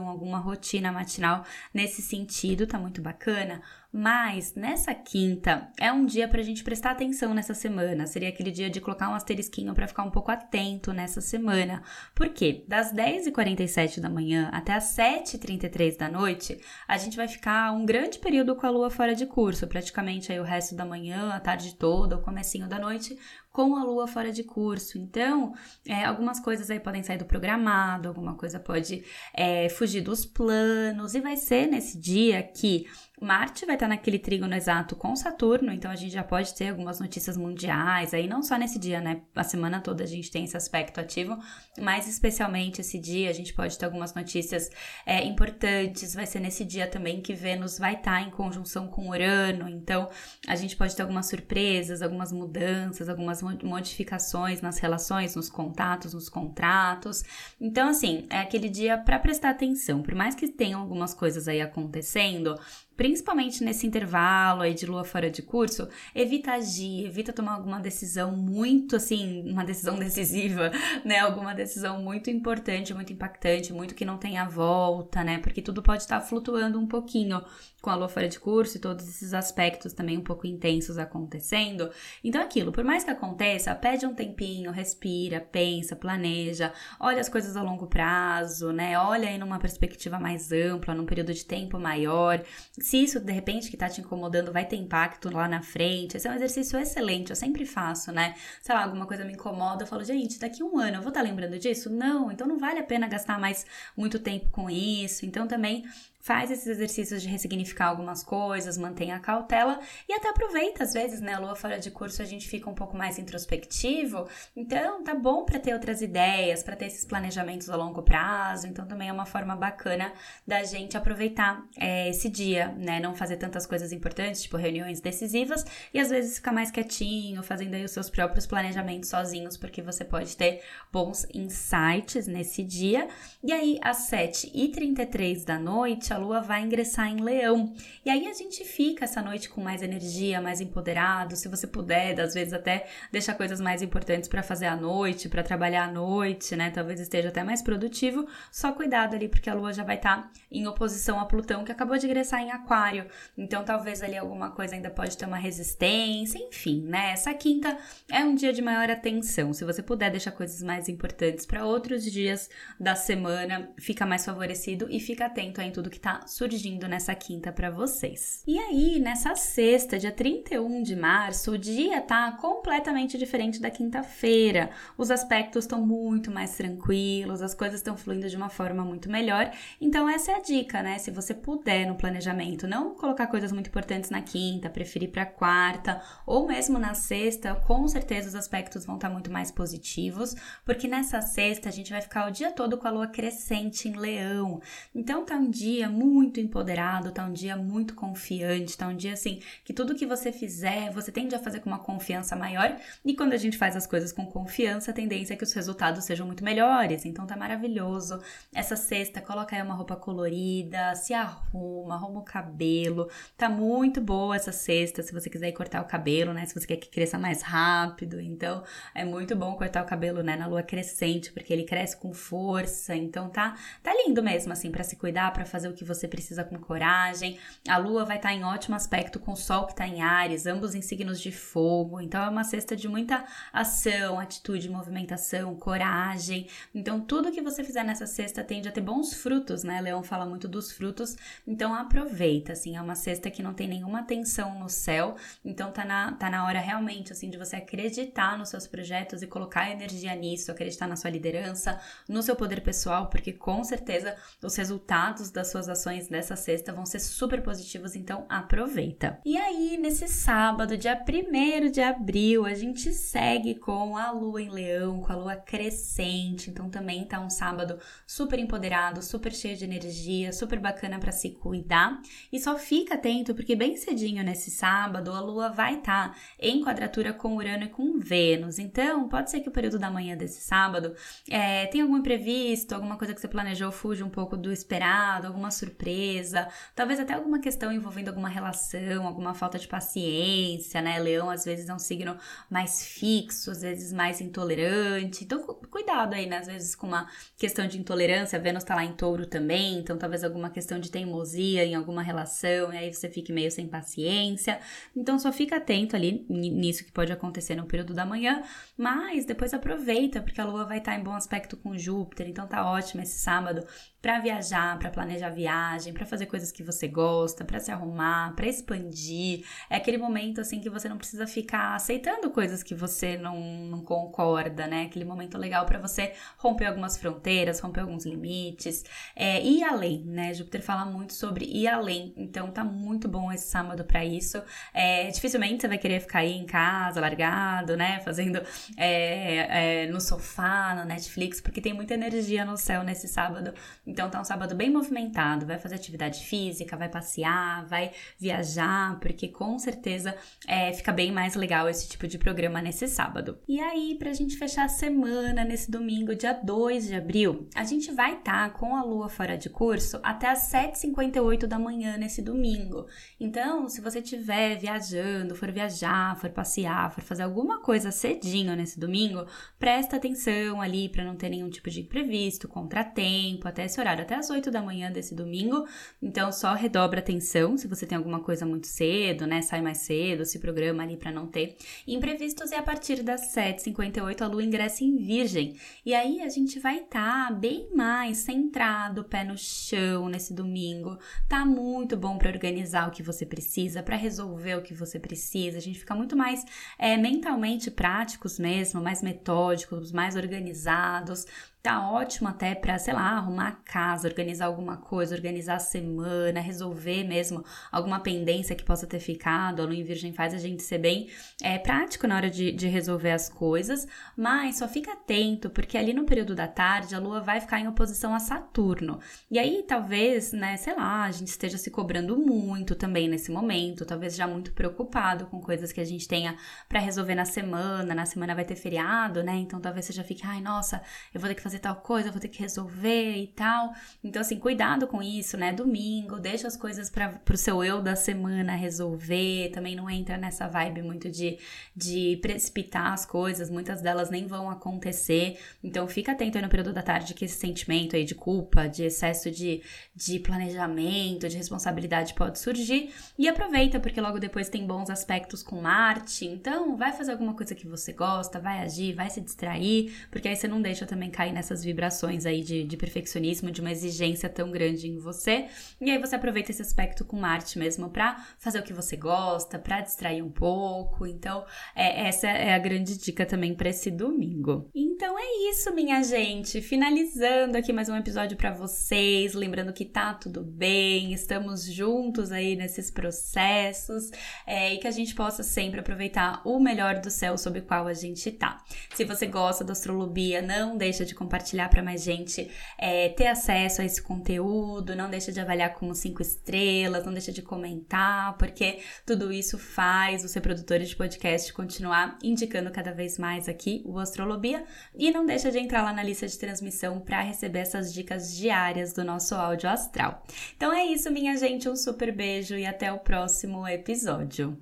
alguma 0.07 0.39
rotina 0.39 0.93
matinal 0.93 1.45
nesse 1.73 2.03
sentido, 2.03 2.67
tá 2.67 2.79
muito 2.79 3.01
bacana. 3.01 3.61
Mas 3.93 4.55
nessa 4.55 4.95
quinta 4.95 5.69
é 5.79 5.93
um 5.93 6.07
dia 6.07 6.29
para 6.29 6.41
a 6.41 6.45
gente 6.45 6.63
prestar 6.63 6.93
atenção 6.93 7.35
nessa 7.35 7.55
semana. 7.55 8.07
Seria 8.07 8.29
aquele 8.29 8.53
dia 8.53 8.71
de 8.71 8.81
colocar 8.81 9.09
um 9.09 9.15
asterisquinho 9.15 9.75
para 9.75 9.89
ficar 9.89 10.05
um 10.05 10.13
pouco 10.13 10.31
atento 10.31 10.93
nessa 10.93 11.21
semana. 11.21 11.83
Por 12.15 12.29
quê? 12.29 12.65
Das 12.69 12.93
10h47 12.93 13.99
da 13.99 14.09
manhã 14.09 14.49
até 14.53 14.75
as 14.75 14.97
7h33 14.97 15.97
da 15.97 16.09
noite, 16.09 16.61
a 16.87 16.97
gente 16.97 17.17
vai 17.17 17.27
ficar 17.27 17.73
um 17.73 17.85
grande 17.85 18.21
período 18.21 18.55
com 18.55 18.65
a 18.65 18.71
lua 18.71 18.91
fora 18.91 19.13
de 19.15 19.27
curso, 19.27 19.67
praticamente 19.67 20.31
aí 20.31 20.39
o 20.39 20.45
resto 20.45 20.77
da 20.77 20.85
manhã, 20.85 21.33
a 21.33 21.41
tarde 21.41 21.75
toda, 21.75 22.17
o 22.17 22.23
comecinho 22.23 22.69
da 22.69 22.79
noite, 22.79 23.19
com 23.53 23.77
a 23.77 23.85
lua 23.85 24.07
fora 24.07 24.33
de 24.33 24.45
curso. 24.45 24.99
Então, 24.99 25.53
é, 25.87 26.05
algumas 26.05 26.41
coisas 26.41 26.71
aí 26.71 26.79
podem 26.79 27.03
sair 27.03 27.19
do 27.19 27.25
programado, 27.25 28.09
alguma 28.09 28.35
coisa 28.35 28.61
pode 28.61 29.05
é, 29.35 29.69
fugir 29.69 30.01
dos 30.01 30.25
planos, 30.25 31.15
e 31.15 31.21
vai 31.21 31.37
ser 31.37 31.67
nesse 31.67 31.99
dia 31.99 32.43
que 32.43 32.87
Marte 33.21 33.67
vai 33.67 33.77
estar 33.77 33.87
naquele 33.87 34.19
trígono 34.19 34.55
exato 34.55 34.97
com 34.97 35.15
Saturno, 35.15 35.71
então 35.71 35.91
a 35.91 35.97
gente 35.97 36.13
já 36.13 36.25
pode 36.25 36.55
ter 36.55 36.71
algumas 36.71 36.99
notícias 36.99 37.37
mundiais, 37.37 38.15
aí 38.15 38.27
não 38.27 38.43
só 38.43 38.57
nesse 38.57 38.79
dia, 38.79 38.99
né? 38.99 39.21
A 39.35 39.45
semana 39.45 39.79
toda 39.79 40.05
a 40.05 40.07
gente 40.07 40.31
tem 40.31 40.45
esse 40.45 40.57
aspecto 40.57 40.99
ativo, 40.99 41.39
mas 41.79 42.09
especialmente 42.09 42.81
esse 42.81 42.99
dia 42.99 43.29
a 43.29 43.33
gente 43.35 43.53
pode 43.53 43.79
ter 43.79 43.85
algumas 43.85 44.15
notícias 44.15 44.71
é, 45.05 45.23
importantes. 45.23 46.15
Vai 46.15 46.25
ser 46.25 46.41
nesse 46.41 46.65
dia 46.65 46.87
também 46.87 47.21
que 47.21 47.35
Vênus 47.35 47.79
vai 47.79 47.95
estar 47.97 48.23
em 48.23 48.31
conjunção 48.31 48.89
com 48.89 49.11
Urano, 49.11 49.69
então 49.69 50.09
a 50.49 50.57
gente 50.57 50.75
pode 50.75 50.97
ter 50.97 51.03
algumas 51.03 51.27
surpresas, 51.27 52.01
algumas 52.01 52.33
mudanças, 52.33 53.07
algumas 53.07 53.43
modificações 53.43 54.63
nas 54.63 54.79
relações, 54.79 55.37
nos 55.37 55.51
contatos, 55.51 56.15
nos 56.15 56.31
contratos. 56.31 57.23
Então, 57.61 57.91
assim, 57.91 58.27
é 58.31 58.39
aquele 58.39 58.71
dia 58.71 58.97
para 58.97 59.19
prestar 59.19 59.51
atenção, 59.51 60.03
por 60.03 60.15
mais 60.15 60.35
que 60.35 60.49
tenham 60.49 60.81
algumas 60.81 61.13
coisas 61.13 61.47
aí 61.49 61.61
acontecendo 61.61 62.59
principalmente 63.01 63.65
nesse 63.65 63.87
intervalo 63.87 64.61
aí 64.61 64.75
de 64.75 64.85
lua 64.85 65.05
fora 65.05 65.31
de 65.31 65.41
curso, 65.41 65.89
evita 66.15 66.53
agir, 66.53 67.07
evita 67.07 67.33
tomar 67.33 67.55
alguma 67.55 67.81
decisão 67.81 68.37
muito 68.37 68.95
assim, 68.95 69.51
uma 69.51 69.65
decisão 69.65 69.97
decisiva, 69.99 70.71
né? 71.03 71.19
Alguma 71.21 71.55
decisão 71.55 72.03
muito 72.03 72.29
importante, 72.29 72.93
muito 72.93 73.11
impactante, 73.11 73.73
muito 73.73 73.95
que 73.95 74.05
não 74.05 74.19
tenha 74.19 74.45
volta, 74.45 75.25
né? 75.25 75.39
Porque 75.39 75.63
tudo 75.63 75.83
pode 75.83 76.03
estar 76.03 76.21
flutuando 76.21 76.79
um 76.79 76.87
pouquinho 76.87 77.43
com 77.81 77.89
a 77.89 77.95
lua 77.95 78.09
fora 78.09 78.29
de 78.29 78.39
curso 78.39 78.77
e 78.77 78.81
todos 78.81 79.09
esses 79.09 79.33
aspectos 79.33 79.93
também 79.93 80.19
um 80.19 80.23
pouco 80.23 80.47
intensos 80.47 80.99
acontecendo. 80.99 81.91
Então, 82.23 82.43
aquilo, 82.43 82.71
por 82.71 82.85
mais 82.85 83.05
que 83.05 83.11
aconteça, 83.11 83.75
pede 83.75 84.05
um 84.05 84.15
tempinho, 84.15 84.71
respira, 84.71 85.41
pensa, 85.41 85.97
planeja, 85.97 86.73
olha 86.99 87.21
as 87.21 87.29
coisas 87.29 87.57
a 87.57 87.63
longo 87.63 87.87
prazo, 87.87 88.73
né? 88.73 88.99
Olha 88.99 89.29
aí 89.29 89.39
numa 89.39 89.59
perspectiva 89.59 90.19
mais 90.19 90.53
ampla, 90.53 90.95
num 90.95 91.07
período 91.07 91.33
de 91.33 91.45
tempo 91.45 91.79
maior. 91.79 92.43
Se 92.91 92.97
isso, 92.97 93.21
de 93.21 93.33
repente, 93.33 93.71
que 93.71 93.77
tá 93.77 93.89
te 93.89 94.01
incomodando, 94.01 94.53
vai 94.53 94.65
ter 94.67 94.75
impacto 94.75 95.33
lá 95.33 95.47
na 95.47 95.63
frente, 95.63 96.17
esse 96.17 96.27
é 96.27 96.31
um 96.33 96.35
exercício 96.35 96.77
excelente, 96.77 97.31
eu 97.31 97.37
sempre 97.37 97.65
faço, 97.65 98.11
né? 98.11 98.35
Sei 98.61 98.75
lá, 98.75 98.83
alguma 98.83 99.07
coisa 99.07 99.25
me 99.25 99.33
incomoda, 99.35 99.85
eu 99.85 99.87
falo, 99.87 100.03
gente, 100.03 100.41
daqui 100.41 100.61
um 100.61 100.77
ano 100.77 100.97
eu 100.97 101.01
vou 101.01 101.11
estar 101.11 101.21
tá 101.21 101.29
lembrando 101.29 101.57
disso? 101.57 101.89
Não, 101.89 102.33
então 102.33 102.49
não 102.49 102.59
vale 102.59 102.81
a 102.81 102.83
pena 102.83 103.07
gastar 103.07 103.39
mais 103.39 103.65
muito 103.97 104.19
tempo 104.19 104.51
com 104.51 104.69
isso. 104.69 105.25
Então, 105.25 105.47
também 105.47 105.85
faz 106.21 106.51
esses 106.51 106.67
exercícios 106.67 107.23
de 107.23 107.29
ressignificar 107.29 107.87
algumas 107.87 108.23
coisas, 108.23 108.77
mantenha 108.77 109.17
a 109.17 109.21
cautela 109.21 109.81
e 110.09 110.13
até 110.13 110.29
aproveita, 110.29 110.85
às 110.85 110.93
vezes, 110.93 111.21
né? 111.21 111.35
A 111.35 111.39
lua 111.39 111.57
fora 111.57 111.79
de 111.79 111.91
curso 111.91 112.23
a 112.23 112.25
gente 112.25 112.49
fica 112.49 112.69
um 112.69 112.75
pouco 112.75 112.97
mais 112.97 113.19
introspectivo, 113.19 114.29
então 114.55 115.03
tá 115.03 115.15
bom 115.15 115.45
para 115.45 115.59
ter 115.59 115.73
outras 115.73 116.03
ideias, 116.03 116.63
para 116.63 116.77
ter 116.77 116.87
esses 116.87 117.05
planejamentos 117.05 117.71
a 117.71 117.77
longo 117.77 118.03
prazo, 118.03 118.67
então 118.67 118.87
também 118.87 119.09
é 119.09 119.13
uma 119.13 119.27
forma 119.27 119.57
bacana 119.57 120.13
da 120.47 120.63
gente 120.63 120.97
aproveitar 120.97 121.65
é, 121.77 122.11
esse 122.11 122.29
dia, 122.29 122.69
né? 122.77 123.01
Não 123.01 123.15
fazer 123.15 123.37
tantas 123.37 123.67
coisas 123.67 123.93
importantes, 123.93 124.43
tipo 124.43 124.57
reuniões 124.57 125.01
decisivas, 125.01 125.65
e 125.93 125.99
às 125.99 126.11
vezes 126.11 126.37
ficar 126.37 126.53
mais 126.53 126.71
quietinho, 126.71 127.43
fazendo 127.43 127.75
aí 127.75 127.85
os 127.85 127.93
seus 127.93 128.11
próprios 128.11 128.47
planejamentos 128.47 129.09
sozinhos, 129.09 129.57
porque 129.57 129.81
você 129.81 130.05
pode 130.05 130.37
ter 130.37 130.63
bons 130.93 131.27
insights 131.33 132.27
nesse 132.27 132.63
dia. 132.63 133.09
E 133.43 133.53
aí, 133.53 133.79
às 133.83 134.11
7h33 134.11 135.45
da 135.45 135.59
noite, 135.59 136.10
noite 136.11 136.13
a 136.13 136.19
lua 136.19 136.41
vai 136.41 136.63
ingressar 136.63 137.09
em 137.09 137.21
leão. 137.21 137.73
E 138.05 138.11
aí 138.11 138.27
a 138.27 138.33
gente 138.33 138.65
fica 138.65 139.05
essa 139.05 139.23
noite 139.23 139.49
com 139.49 139.61
mais 139.61 139.83
energia, 139.83 140.41
mais 140.41 140.61
empoderado. 140.61 141.37
Se 141.37 141.49
você 141.49 141.67
puder, 141.67 142.21
às 142.21 142.35
vezes 142.35 142.53
até 142.53 142.87
deixar 143.13 143.35
coisas 143.35 143.61
mais 143.61 143.83
importantes 143.83 144.29
para 144.29 144.43
fazer 144.43 144.67
à 144.67 144.77
noite, 144.77 145.29
para 145.29 145.43
trabalhar 145.43 145.85
à 145.85 145.93
noite, 145.93 146.57
né? 146.57 146.71
Talvez 146.71 147.01
esteja 147.01 147.29
até 147.29 147.45
mais 147.45 147.63
produtivo. 147.63 148.27
Só 148.51 148.73
cuidado 148.73 149.15
ali, 149.15 149.29
porque 149.29 149.49
a 149.49 149.55
lua 149.55 149.73
já 149.73 149.85
vai 149.85 149.97
estar 149.97 150.23
tá 150.23 150.31
em 150.51 150.67
oposição 150.67 151.21
a 151.21 151.25
Plutão, 151.25 151.65
que 151.65 151.73
acabou 151.73 151.97
de 151.97 152.07
ingressar 152.07 152.41
em 152.41 152.51
Aquário. 152.51 153.07
Então 153.37 153.65
talvez 153.65 154.03
ali 154.03 154.17
alguma 154.17 154.51
coisa 154.51 154.75
ainda 154.75 154.91
pode 154.91 155.17
ter 155.17 155.27
uma 155.27 155.39
resistência, 155.39 156.39
enfim, 156.39 156.83
né? 156.83 157.13
Essa 157.13 157.33
quinta 157.35 157.77
é 158.11 158.25
um 158.25 158.35
dia 158.35 158.53
de 158.53 158.63
maior 158.63 158.91
atenção. 158.91 159.53
Se 159.53 159.65
você 159.65 159.83
puder 159.83 160.11
deixar 160.11 160.33
coisas 160.33 160.63
mais 160.63 160.89
importantes 160.89 161.47
para 161.47 161.65
outros 161.65 162.05
dias 162.05 162.49
da 162.79 162.95
semana, 162.95 163.71
fica 163.79 164.05
mais 164.05 164.25
favorecido 164.25 164.89
e 164.91 164.99
fica 164.99 165.27
atento 165.27 165.61
em 165.61 165.71
tudo 165.71 165.91
que 165.91 166.00
tá 166.01 166.27
surgindo 166.27 166.89
nessa 166.89 167.15
quinta 167.15 167.53
para 167.53 167.71
vocês. 167.71 168.43
E 168.47 168.59
aí, 168.59 168.99
nessa 168.99 169.37
sexta, 169.37 169.99
dia 169.99 170.11
31 170.11 170.83
de 170.83 170.97
março, 170.97 171.53
o 171.53 171.59
dia 171.59 172.01
tá 172.01 172.33
completamente 172.33 173.19
diferente 173.19 173.61
da 173.61 173.71
quinta-feira. 173.71 174.71
Os 174.97 175.11
aspectos 175.11 175.65
estão 175.65 175.85
muito 175.85 176.31
mais 176.31 176.57
tranquilos, 176.57 177.43
as 177.43 177.55
coisas 177.55 177.81
estão 177.81 177.97
fluindo 177.97 178.29
de 178.29 178.37
uma 178.37 178.49
forma 178.49 178.83
muito 178.83 179.11
melhor. 179.11 179.51
Então 179.81 180.09
essa 180.09 180.33
é 180.33 180.37
a 180.37 180.41
dica, 180.41 180.83
né? 180.83 180.99
Se 180.99 181.11
você 181.11 181.35
puder 181.35 181.87
no 181.87 181.97
planejamento, 181.97 182.67
não 182.67 182.95
colocar 182.95 183.27
coisas 183.27 183.53
muito 183.53 183.69
importantes 183.69 184.09
na 184.09 184.23
quinta, 184.23 184.71
preferir 184.71 185.11
para 185.11 185.27
quarta 185.27 186.01
ou 186.27 186.47
mesmo 186.47 186.79
na 186.79 186.95
sexta, 186.95 187.55
com 187.55 187.87
certeza 187.87 188.29
os 188.29 188.35
aspectos 188.35 188.87
vão 188.87 188.95
estar 188.95 189.09
tá 189.09 189.13
muito 189.13 189.31
mais 189.31 189.51
positivos, 189.51 190.35
porque 190.65 190.89
nessa 190.89 191.21
sexta 191.21 191.69
a 191.69 191.73
gente 191.73 191.93
vai 191.93 192.01
ficar 192.01 192.27
o 192.27 192.31
dia 192.31 192.51
todo 192.51 192.79
com 192.79 192.89
a 192.89 192.91
lua 192.91 193.07
crescente 193.07 193.89
em 193.89 193.97
Leão. 193.97 194.63
Então 194.95 195.27
tá 195.27 195.37
um 195.37 195.51
dia 195.51 195.90
muito 195.91 196.41
empoderado, 196.41 197.13
tá 197.13 197.25
um 197.25 197.33
dia 197.33 197.57
muito 197.57 197.95
confiante, 197.95 198.77
tá 198.77 198.89
um 198.89 198.97
dia 198.97 199.13
assim 199.13 199.41
que 199.65 199.73
tudo 199.73 199.95
que 199.95 200.07
você 200.07 200.33
fizer, 200.33 200.91
você 200.93 201.13
tende 201.13 201.35
a 201.35 201.39
fazer 201.39 201.61
com 201.61 201.69
uma 201.69 201.79
confiança 201.79 202.35
maior, 202.37 202.77
e 203.05 203.15
quando 203.15 203.33
a 203.33 203.37
gente 203.37 203.57
faz 203.59 203.77
as 203.77 203.87
coisas 203.87 204.13
com 204.13 204.27
confiança, 204.27 204.91
a 204.91 204.95
tendência 204.95 205.35
é 205.35 205.37
que 205.37 205.45
os 205.45 205.53
resultados 205.53 206.05
sejam 206.05 206.27
muito 206.27 206.45
melhores. 206.45 207.05
Então 207.05 207.27
tá 207.27 207.37
maravilhoso. 207.37 208.21
Essa 208.55 208.77
sexta, 208.77 209.21
coloca 209.21 209.55
aí 209.55 209.63
uma 209.63 209.75
roupa 209.75 209.97
colorida, 209.97 210.95
se 210.95 211.13
arruma, 211.13 211.95
arruma 211.95 212.21
o 212.21 212.25
cabelo. 212.25 213.09
Tá 213.37 213.49
muito 213.49 214.01
boa 214.01 214.37
essa 214.37 214.53
sexta, 214.53 215.03
se 215.03 215.13
você 215.13 215.29
quiser 215.29 215.53
cortar 215.53 215.83
o 215.83 215.87
cabelo, 215.87 216.33
né? 216.33 216.47
Se 216.47 216.55
você 216.55 216.67
quer 216.67 216.77
que 216.77 216.89
cresça 216.89 217.19
mais 217.19 217.43
rápido. 217.43 218.21
Então, 218.21 218.63
é 218.95 219.05
muito 219.05 219.35
bom 219.37 219.55
cortar 219.55 219.83
o 219.83 219.87
cabelo, 219.87 220.23
né, 220.23 220.37
na 220.37 220.47
lua 220.47 220.63
crescente, 220.63 221.33
porque 221.33 221.53
ele 221.53 221.65
cresce 221.65 221.97
com 221.97 222.13
força. 222.13 222.95
Então 222.95 223.29
tá, 223.29 223.57
tá 223.83 223.93
lindo 223.95 224.23
mesmo 224.23 224.53
assim 224.53 224.71
para 224.71 224.85
se 224.85 224.97
cuidar, 224.97 225.33
para 225.33 225.45
fazer 225.45 225.69
o 225.69 225.73
que 225.73 225.80
você 225.85 226.07
precisa 226.07 226.45
com 226.45 226.59
coragem. 226.59 227.39
A 227.69 227.77
lua 227.77 228.05
vai 228.05 228.17
estar 228.17 228.31
tá 228.31 228.35
em 228.35 228.45
ótimo 228.45 228.77
aspecto 228.77 229.19
com 229.19 229.33
o 229.33 229.37
sol 229.37 229.67
que 229.67 229.75
tá 229.75 229.87
em 229.87 230.03
Ares, 230.03 230.47
ambos 230.47 230.75
em 230.75 230.83
signos 230.83 231.21
de 231.21 231.33
fogo. 231.33 232.01
Então 232.01 232.23
é 232.23 232.29
uma 232.29 232.45
cesta 232.45 232.77
de 232.77 232.89
muita 232.89 233.25
ação, 233.53 234.19
atitude, 234.19 234.69
movimentação, 234.69 235.55
coragem. 235.57 236.49
Então 236.75 237.01
tudo 237.01 237.33
que 237.33 237.43
você 237.43 237.65
fizer 237.65 237.85
nessa 237.85 238.07
cesta 238.07 238.45
tende 238.45 238.69
a 238.69 238.73
ter 238.73 238.81
bons 238.81 239.15
frutos, 239.15 239.63
né? 239.63 239.81
Leão 239.81 240.03
fala 240.03 240.27
muito 240.27 240.49
dos 240.49 240.73
frutos, 240.73 241.17
então 241.47 241.75
aproveita, 241.75 242.53
assim, 242.53 242.77
é 242.77 242.83
uma 242.83 242.95
cesta 242.95 243.31
que 243.31 243.43
não 243.43 243.55
tem 243.55 243.69
nenhuma 243.69 244.03
tensão 244.03 244.59
no 244.59 244.69
céu, 244.69 245.17
então 245.45 245.73
tá 245.73 245.85
na, 245.85 246.13
tá 246.13 246.31
na 246.31 246.45
hora 246.45 246.61
realmente, 246.61 247.13
assim, 247.13 247.31
de 247.31 247.39
você 247.39 247.57
acreditar 247.57 248.37
nos 248.39 248.49
seus 248.49 248.67
projetos 248.67 249.23
e 249.23 249.27
colocar 249.27 249.71
energia 249.71 250.15
nisso, 250.15 250.51
acreditar 250.51 250.87
na 250.87 250.97
sua 250.97 251.11
liderança, 251.11 251.81
no 252.09 252.23
seu 252.23 252.37
poder 252.37 252.61
pessoal, 252.63 253.09
porque 253.09 253.33
com 253.33 253.63
certeza 253.65 254.17
os 254.43 254.57
resultados 254.57 255.31
das 255.31 255.51
suas 255.51 255.69
ações 255.71 256.09
dessa 256.09 256.37
sexta 256.37 256.73
vão 256.73 256.85
ser 256.85 256.99
super 256.99 257.43
positivos, 257.43 257.95
então 257.95 258.27
aproveita. 258.29 259.19
E 259.25 259.37
aí, 259.37 259.79
nesse 259.79 260.09
sábado, 260.09 260.77
dia 260.77 261.01
1 261.01 261.71
de 261.71 261.81
abril, 261.81 262.45
a 262.45 262.55
gente 262.55 262.93
segue 262.93 263.55
com 263.55 263.97
a 263.97 264.11
lua 264.11 264.43
em 264.43 264.51
leão, 264.51 265.01
com 265.01 265.13
a 265.13 265.17
lua 265.17 265.37
crescente, 265.37 266.51
então 266.51 266.69
também 266.69 267.05
tá 267.05 267.21
um 267.21 267.31
sábado 267.31 267.79
super 268.07 268.39
empoderado, 268.39 269.03
super 269.03 269.33
cheio 269.33 269.57
de 269.57 269.65
energia, 269.65 270.33
super 270.33 270.59
bacana 270.59 270.99
para 270.99 271.13
se 271.13 271.31
cuidar. 271.31 272.01
E 272.33 272.39
só 272.39 272.57
fica 272.59 272.95
atento 272.95 273.35
porque 273.35 273.57
bem 273.57 273.77
cedinho 273.77 274.23
nesse 274.25 274.51
sábado 274.51 275.13
a 275.13 275.21
lua 275.21 275.49
vai 275.49 275.77
estar 275.77 276.11
tá 276.11 276.17
em 276.39 276.63
quadratura 276.63 277.13
com 277.13 277.37
Urano 277.37 277.65
e 277.65 277.69
com 277.69 277.99
Vênus. 277.99 278.59
Então, 278.59 279.09
pode 279.09 279.31
ser 279.31 279.41
que 279.41 279.49
o 279.49 279.53
período 279.53 279.79
da 279.79 279.91
manhã 279.91 280.17
desse 280.17 280.41
sábado 280.41 280.95
é, 281.29 281.67
tenha 281.67 281.85
algum 281.85 281.97
imprevisto, 281.97 282.75
alguma 282.75 282.97
coisa 282.97 283.15
que 283.15 283.21
você 283.21 283.29
planejou 283.29 283.71
fuja 283.71 284.05
um 284.05 284.11
pouco 284.11 284.37
do 284.37 284.53
esperado, 284.53 285.27
alguma 285.27 285.51
surpresa, 285.61 286.49
talvez 286.75 286.99
até 286.99 287.15
alguma 287.15 287.39
questão 287.39 287.73
envolvendo 287.73 288.09
alguma 288.09 288.29
relação, 288.29 289.07
alguma 289.07 289.35
falta 289.35 289.59
de 289.59 289.69
paciência, 289.69 290.81
né? 290.83 290.99
Leão 290.99 291.31
às 291.31 291.45
vezes 291.45 291.69
é 291.69 291.75
um 291.75 291.79
signo 291.79 292.17
mais 292.51 292.85
fixo, 292.87 293.51
às 293.51 293.63
vezes 293.63 293.93
mais 293.93 294.21
intolerante. 294.21 295.25
Então, 295.25 295.41
cuidado 295.71 296.15
aí, 296.15 296.27
né? 296.27 296.39
Às 296.39 296.47
vezes 296.47 296.75
com 296.75 296.87
uma 296.87 297.09
questão 297.37 297.67
de 297.67 297.79
intolerância, 297.79 298.39
Vênus 298.39 298.65
tá 298.65 298.75
lá 298.75 298.85
em 298.85 298.93
touro 298.93 299.27
também, 299.27 299.79
então 299.79 299.97
talvez 299.99 300.25
alguma 300.25 300.51
questão 300.51 300.81
de 300.81 300.91
teimosia 300.91 301.65
em 301.65 301.75
alguma 301.75 302.03
relação, 302.03 302.73
e 302.73 302.77
aí 302.77 302.93
você 302.93 303.09
fique 303.09 303.33
meio 303.33 303.51
sem 303.51 303.69
paciência. 303.69 304.61
Então 304.97 305.19
só 305.19 305.33
fica 305.33 305.57
atento 305.57 305.95
ali 305.95 306.25
nisso 306.29 306.85
que 306.85 306.93
pode 306.93 307.13
acontecer 307.13 307.55
no 307.55 307.67
período 307.67 307.95
da 307.95 308.05
manhã, 308.05 308.43
mas 308.77 309.25
depois 309.25 309.53
aproveita, 309.55 310.21
porque 310.23 310.41
a 310.41 310.45
lua 310.45 310.65
vai 310.65 310.79
estar 310.79 310.93
tá 310.93 310.99
em 310.99 311.03
bom 311.03 311.13
aspecto 311.15 311.57
com 311.57 311.77
Júpiter, 311.77 312.29
então 312.29 312.47
tá 312.47 312.69
ótimo 312.71 313.03
esse 313.03 313.19
sábado 313.19 313.65
para 314.01 314.19
viajar, 314.19 314.79
para 314.79 314.91
planejar 314.91 315.29
viagem, 315.31 315.50
para 315.93 316.07
fazer 316.07 316.27
coisas 316.27 316.53
que 316.53 316.63
você 316.63 316.87
gosta, 316.87 317.45
para 317.45 317.59
se 317.59 317.71
arrumar, 317.71 318.35
para 318.35 318.47
expandir. 318.47 319.45
É 319.69 319.77
aquele 319.77 319.99
momento 319.99 320.41
assim 320.41 320.61
que 320.61 320.71
você 320.71 320.89
não 320.89 320.99
precisa 320.99 321.27
ficar 321.27 321.75
aceitando 321.75 322.31
coisas 322.31 322.63
que 322.63 322.75
você 322.75 323.17
não, 323.17 323.39
não 323.41 323.83
concorda, 323.83 324.67
né? 324.67 324.85
Aquele 324.85 325.05
momento 325.05 325.37
legal 325.39 325.67
para 325.67 325.79
você 325.79 326.13
romper 326.37 326.67
algumas 326.67 326.97
fronteiras, 326.97 327.61
romper 327.61 327.81
alguns 327.81 328.05
limites, 328.07 328.85
é, 329.17 329.43
ir 329.43 329.63
além, 329.65 330.05
né? 330.05 330.35
Júpiter 330.35 330.63
fala 330.63 330.85
muito 330.85 331.13
sobre 331.13 331.45
ir 331.45 331.69
além, 331.69 332.13
então 332.17 332.51
tá 332.51 332.65
muito 332.65 333.09
bom 333.09 333.33
esse 333.33 333.49
sábado 333.49 333.85
para 333.85 334.05
isso. 334.05 334.43
É, 334.73 335.09
dificilmente 335.09 335.63
você 335.63 335.69
vai 335.69 335.79
querer 335.79 336.01
ficar 336.01 336.21
aí 336.21 336.33
em 336.33 336.47
casa, 336.47 337.01
largado, 337.01 337.77
né? 337.77 338.01
Fazendo 338.01 338.41
é, 338.77 339.85
é, 339.85 339.87
no 339.87 340.01
sofá, 340.01 340.75
no 340.75 340.85
Netflix, 340.85 341.41
porque 341.41 341.61
tem 341.61 341.73
muita 341.73 341.95
energia 341.95 342.45
no 342.45 342.57
céu 342.57 342.83
nesse 342.83 343.09
sábado. 343.09 343.53
Então 343.87 344.11
tá 344.11 344.21
um 344.21 344.25
sábado 344.25 344.55
bem 344.55 344.71
movimentado, 344.71 345.30
vai 345.39 345.59
fazer 345.59 345.75
atividade 345.75 346.25
física, 346.25 346.77
vai 346.77 346.89
passear, 346.89 347.65
vai 347.67 347.93
viajar, 348.19 348.99
porque 349.01 349.29
com 349.29 349.59
certeza 349.59 350.15
é, 350.47 350.73
fica 350.73 350.93
bem 350.93 351.13
mais 351.13 351.35
legal 351.35 351.69
esse 351.69 351.89
tipo 351.89 352.07
de 352.07 352.19
programa 352.19 352.61
nesse 352.63 352.89
sábado. 352.89 353.39
E 353.49 353.61
aí, 353.61 353.97
pra 353.99 354.13
gente 354.13 354.37
fechar 354.37 354.65
a 354.65 354.69
semana, 354.69 355.45
nesse 355.45 355.71
domingo, 355.71 356.15
dia 356.15 356.33
2 356.33 356.89
de 356.89 356.95
abril, 356.95 357.49
a 357.55 357.65
gente 357.65 357.93
vai 357.93 358.15
estar 358.15 358.51
tá 358.51 358.59
com 358.59 358.77
a 358.77 358.83
lua 358.83 359.09
fora 359.09 359.37
de 359.37 359.49
curso 359.49 360.01
até 360.03 360.29
as 360.29 360.51
7h58 360.51 361.47
da 361.47 361.59
manhã 361.59 361.97
nesse 361.97 362.23
domingo. 362.23 362.87
Então, 363.19 363.69
se 363.69 363.81
você 363.81 364.01
estiver 364.01 364.57
viajando, 364.59 365.35
for 365.35 365.51
viajar, 365.51 366.17
for 366.17 366.31
passear, 366.31 366.91
for 366.93 367.03
fazer 367.03 367.23
alguma 367.23 367.61
coisa 367.61 367.91
cedinho 367.91 368.55
nesse 368.57 368.79
domingo, 368.79 369.27
presta 369.59 369.97
atenção 369.97 370.61
ali 370.61 370.89
para 370.89 371.05
não 371.05 371.17
ter 371.17 371.29
nenhum 371.29 371.51
tipo 371.51 371.71
de 371.71 371.81
imprevisto, 371.81 372.49
contratempo, 372.49 373.47
até 373.47 373.67
se 373.69 373.81
horário, 373.81 374.03
até 374.03 374.15
as 374.15 374.31
8 374.31 374.51
da 374.51 374.63
manhã 374.63 374.91
desse 374.91 375.15
domingo. 375.23 375.67
Então, 376.03 376.33
só 376.33 376.55
redobra 376.55 377.01
atenção 377.01 377.57
se 377.57 377.69
você 377.69 377.87
tem 377.87 377.97
alguma 377.97 378.21
coisa 378.21 378.45
muito 378.47 378.67
cedo, 378.67 379.27
né? 379.27 379.43
Sai 379.43 379.61
mais 379.61 379.79
cedo, 379.79 380.25
se 380.25 380.39
programa 380.39 380.83
ali 380.83 380.97
para 380.97 381.13
não 381.13 381.27
ter 381.27 381.57
imprevistos. 381.87 382.51
E 382.51 382.55
a 382.55 382.63
partir 382.63 383.03
das 383.03 383.35
7h58 383.35 384.23
a 384.23 384.27
lua 384.27 384.43
ingressa 384.43 384.85
em 384.85 384.97
Virgem. 384.97 385.57
E 385.85 385.95
aí 385.95 386.23
a 386.23 386.29
gente 386.29 386.59
vai 386.59 386.79
estar 386.79 387.29
tá 387.29 387.35
bem 387.35 387.69
mais 387.75 388.19
centrado, 388.19 389.05
pé 389.05 389.25
no 389.25 389.37
chão 389.37 390.09
nesse 390.09 390.33
domingo. 390.33 390.99
Tá 391.29 391.45
muito 391.45 391.97
bom 391.97 392.19
para 392.19 392.31
organizar 392.31 392.89
o 392.89 392.91
que 392.91 393.03
você 393.03 393.27
precisa, 393.27 393.83
para 393.83 393.97
resolver 393.97 394.57
o 394.57 394.63
que 394.63 394.75
você 394.75 394.99
precisa. 394.99 395.59
A 395.59 395.63
gente 395.63 395.79
fica 395.79 395.95
muito 395.95 396.17
mais 396.17 396.45
é, 396.79 396.97
mentalmente 396.97 397.71
práticos 397.71 398.39
mesmo, 398.39 398.81
mais 398.81 399.03
metódicos, 399.03 399.93
mais 399.93 400.17
organizados, 400.17 401.27
Tá 401.63 401.91
ótimo 401.91 402.27
até 402.27 402.55
para, 402.55 402.79
sei 402.79 402.95
lá, 402.95 403.19
arrumar 403.19 403.49
a 403.49 403.53
casa, 403.53 404.09
organizar 404.09 404.47
alguma 404.47 404.79
coisa, 404.79 405.15
organizar 405.15 405.57
a 405.57 405.59
semana, 405.59 406.41
resolver 406.41 407.05
mesmo 407.05 407.45
alguma 407.71 408.01
pendência 408.01 408.57
que 408.57 408.65
possa 408.65 408.87
ter 408.87 408.99
ficado. 408.99 409.61
A 409.61 409.67
Lua 409.67 409.75
em 409.75 409.85
Virgem 409.85 410.15
faz 410.15 410.33
a 410.33 410.39
gente 410.39 410.63
ser 410.63 410.79
bem 410.79 411.11
é, 411.43 411.59
prático 411.59 412.07
na 412.07 412.17
hora 412.17 412.31
de, 412.31 412.51
de 412.51 412.67
resolver 412.67 413.11
as 413.11 413.29
coisas, 413.29 413.87
mas 414.17 414.57
só 414.57 414.67
fica 414.67 414.93
atento, 414.93 415.51
porque 415.51 415.77
ali 415.77 415.93
no 415.93 416.05
período 416.05 416.35
da 416.35 416.49
tarde 416.49 416.95
a 416.95 416.99
Lua 416.99 417.21
vai 417.21 417.41
ficar 417.43 417.61
em 417.61 417.69
oposição 417.69 418.15
a 418.15 418.21
Saturno. 418.21 418.99
E 419.31 419.39
aí 419.39 419.63
talvez, 419.69 420.33
né, 420.33 420.57
sei 420.57 420.75
lá, 420.75 421.05
a 421.05 421.11
gente 421.11 421.29
esteja 421.29 421.59
se 421.59 421.71
cobrando 421.71 422.17
muito 422.17 422.75
também 422.75 423.07
nesse 423.07 423.31
momento, 423.31 423.85
talvez 423.85 424.17
já 424.17 424.27
muito 424.27 424.53
preocupado 424.53 425.27
com 425.27 425.39
coisas 425.43 425.73
que 425.73 425.81
a 425.81 425.85
gente 425.85 426.09
tenha 426.09 426.39
para 426.71 426.81
resolver 426.81 427.15
na 427.15 427.27
semana. 427.27 427.95
Na 427.95 428.07
semana 428.07 428.35
vai 428.35 428.47
ter 428.47 428.57
feriado, 428.57 429.23
né? 429.23 429.37
Então 429.37 429.61
talvez 429.61 429.85
você 429.85 429.93
já 429.93 430.03
fique, 430.03 430.27
ai, 430.27 430.41
nossa, 430.41 430.81
eu 431.13 431.21
vou 431.21 431.29
ter 431.29 431.35
que 431.35 431.43
fazer 431.43 431.50
fazer 431.51 431.59
tal 431.59 431.77
coisa, 431.77 432.13
vou 432.13 432.21
ter 432.21 432.29
que 432.29 432.41
resolver 432.41 433.17
e 433.17 433.27
tal. 433.27 433.75
Então, 434.05 434.23
assim, 434.23 434.39
cuidado 434.39 434.87
com 434.87 435.03
isso, 435.03 435.37
né? 435.37 435.53
Domingo, 435.53 436.21
deixa 436.21 436.47
as 436.47 436.57
coisas 436.57 436.89
para 436.89 437.09
pro 437.09 437.37
seu 437.37 437.65
eu 437.65 437.83
da 437.83 437.97
semana 437.97 438.55
resolver. 438.55 439.51
Também 439.53 439.75
não 439.75 439.91
entra 439.91 440.17
nessa 440.17 440.47
vibe 440.47 440.83
muito 440.83 441.11
de, 441.11 441.39
de 441.75 442.19
precipitar 442.23 442.93
as 442.93 443.05
coisas, 443.05 443.51
muitas 443.51 443.83
delas 443.83 444.11
nem 444.11 444.27
vão 444.27 444.49
acontecer. 444.49 445.39
Então, 445.63 445.89
fica 445.89 446.13
atento 446.13 446.39
aí 446.39 446.43
no 446.43 446.49
período 446.49 446.73
da 446.73 446.83
tarde 446.83 447.15
que 447.15 447.25
esse 447.25 447.37
sentimento 447.37 447.97
aí 447.97 448.05
de 448.05 448.15
culpa, 448.15 448.69
de 448.69 448.85
excesso 448.85 449.29
de, 449.29 449.61
de 449.95 450.21
planejamento, 450.21 451.29
de 451.29 451.37
responsabilidade 451.37 452.15
pode 452.15 452.39
surgir. 452.39 452.93
E 453.19 453.29
aproveita, 453.29 453.81
porque 453.81 454.01
logo 454.01 454.21
depois 454.21 454.49
tem 454.49 454.65
bons 454.65 454.89
aspectos 454.89 455.43
com 455.43 455.61
Marte. 455.61 456.25
Então, 456.27 456.77
vai 456.77 456.93
fazer 456.93 457.11
alguma 457.11 457.35
coisa 457.35 457.57
que 457.57 457.67
você 457.67 457.93
gosta, 457.93 458.39
vai 458.39 458.61
agir, 458.61 458.95
vai 458.95 459.11
se 459.11 459.21
distrair, 459.21 459.93
porque 460.13 460.29
aí 460.29 460.37
você 460.37 460.47
não 460.47 460.63
deixa 460.63 460.87
também 460.87 461.11
cair 461.11 461.33
nessas 461.41 461.65
vibrações 461.65 462.27
aí 462.27 462.43
de, 462.43 462.65
de 462.65 462.77
perfeccionismo, 462.77 463.51
de 463.51 463.63
uma 463.63 463.73
exigência 463.73 464.29
tão 464.29 464.51
grande 464.51 464.87
em 464.87 464.99
você. 464.99 465.47
E 465.81 465.91
aí 465.91 465.99
você 465.99 466.15
aproveita 466.15 466.51
esse 466.51 466.61
aspecto 466.61 467.05
com 467.05 467.17
Marte 467.19 467.59
mesmo 467.59 467.89
para 467.89 468.17
fazer 468.39 468.61
o 468.61 468.63
que 468.63 468.75
você 468.75 468.97
gosta, 468.97 469.59
para 469.59 469.81
distrair 469.81 470.23
um 470.23 470.31
pouco. 470.31 471.07
Então, 471.07 471.45
é, 471.75 472.09
essa 472.09 472.29
é 472.29 472.53
a 472.53 472.59
grande 472.59 472.99
dica 472.99 473.25
também 473.25 473.55
para 473.55 473.71
esse 473.71 473.91
domingo. 473.91 474.71
Então 475.03 475.19
é 475.19 475.49
isso, 475.49 475.75
minha 475.75 476.03
gente. 476.03 476.61
Finalizando 476.61 477.57
aqui 477.57 477.73
mais 477.73 477.89
um 477.89 477.97
episódio 477.97 478.37
para 478.37 478.53
vocês, 478.53 479.33
lembrando 479.33 479.73
que 479.73 479.87
tá 479.87 480.13
tudo 480.13 480.43
bem, 480.43 481.15
estamos 481.15 481.65
juntos 481.65 482.31
aí 482.31 482.55
nesses 482.55 482.91
processos 482.91 484.11
é, 484.47 484.75
e 484.75 484.79
que 484.79 484.87
a 484.87 484.91
gente 484.91 485.15
possa 485.15 485.43
sempre 485.43 485.81
aproveitar 485.81 486.43
o 486.45 486.61
melhor 486.61 487.01
do 487.01 487.11
céu 487.11 487.39
sob 487.39 487.61
o 487.61 487.63
qual 487.63 487.87
a 487.87 487.95
gente 487.95 488.31
tá. 488.31 488.63
Se 488.95 489.07
você 489.07 489.25
gosta 489.27 489.65
da 489.65 489.73
astrolobia, 489.73 490.43
não 490.43 490.77
deixa 490.77 491.03
de 491.03 491.15
compartilhar 491.15 491.71
para 491.71 491.83
mais 491.83 492.05
gente 492.05 492.51
é, 492.77 493.09
ter 493.09 493.29
acesso 493.29 493.81
a 493.81 493.87
esse 493.87 494.03
conteúdo, 494.03 494.95
não 494.95 495.09
deixa 495.09 495.33
de 495.33 495.41
avaliar 495.41 495.73
com 495.73 495.95
cinco 495.95 496.21
estrelas, 496.21 497.07
não 497.07 497.15
deixa 497.15 497.33
de 497.33 497.41
comentar, 497.41 498.37
porque 498.37 498.81
tudo 499.07 499.33
isso 499.33 499.57
faz 499.57 500.25
você, 500.25 500.43
produtor 500.43 500.79
de 500.79 500.95
podcast, 500.95 501.51
continuar 501.55 502.19
indicando 502.23 502.71
cada 502.71 502.93
vez 502.93 503.17
mais 503.17 503.49
aqui 503.49 503.83
o 503.87 503.99
Astrolobia 503.99 504.63
e 504.95 505.11
não 505.11 505.25
deixa 505.25 505.51
de 505.51 505.59
entrar 505.59 505.83
lá 505.83 505.93
na 505.93 506.03
lista 506.03 506.27
de 506.27 506.39
transmissão 506.39 507.01
para 507.01 507.23
receber 507.23 507.61
essas 507.61 507.93
dicas 507.93 508.37
diárias 508.37 508.93
do 508.93 509.05
nosso 509.05 509.35
áudio 509.35 509.69
astral. 509.69 510.25
Então 510.57 510.73
é 510.73 510.85
isso, 510.85 511.11
minha 511.11 511.37
gente, 511.37 511.69
um 511.69 511.77
super 511.77 512.13
beijo 512.13 512.55
e 512.57 512.67
até 512.67 512.93
o 512.93 512.99
próximo 512.99 513.67
episódio. 513.67 514.57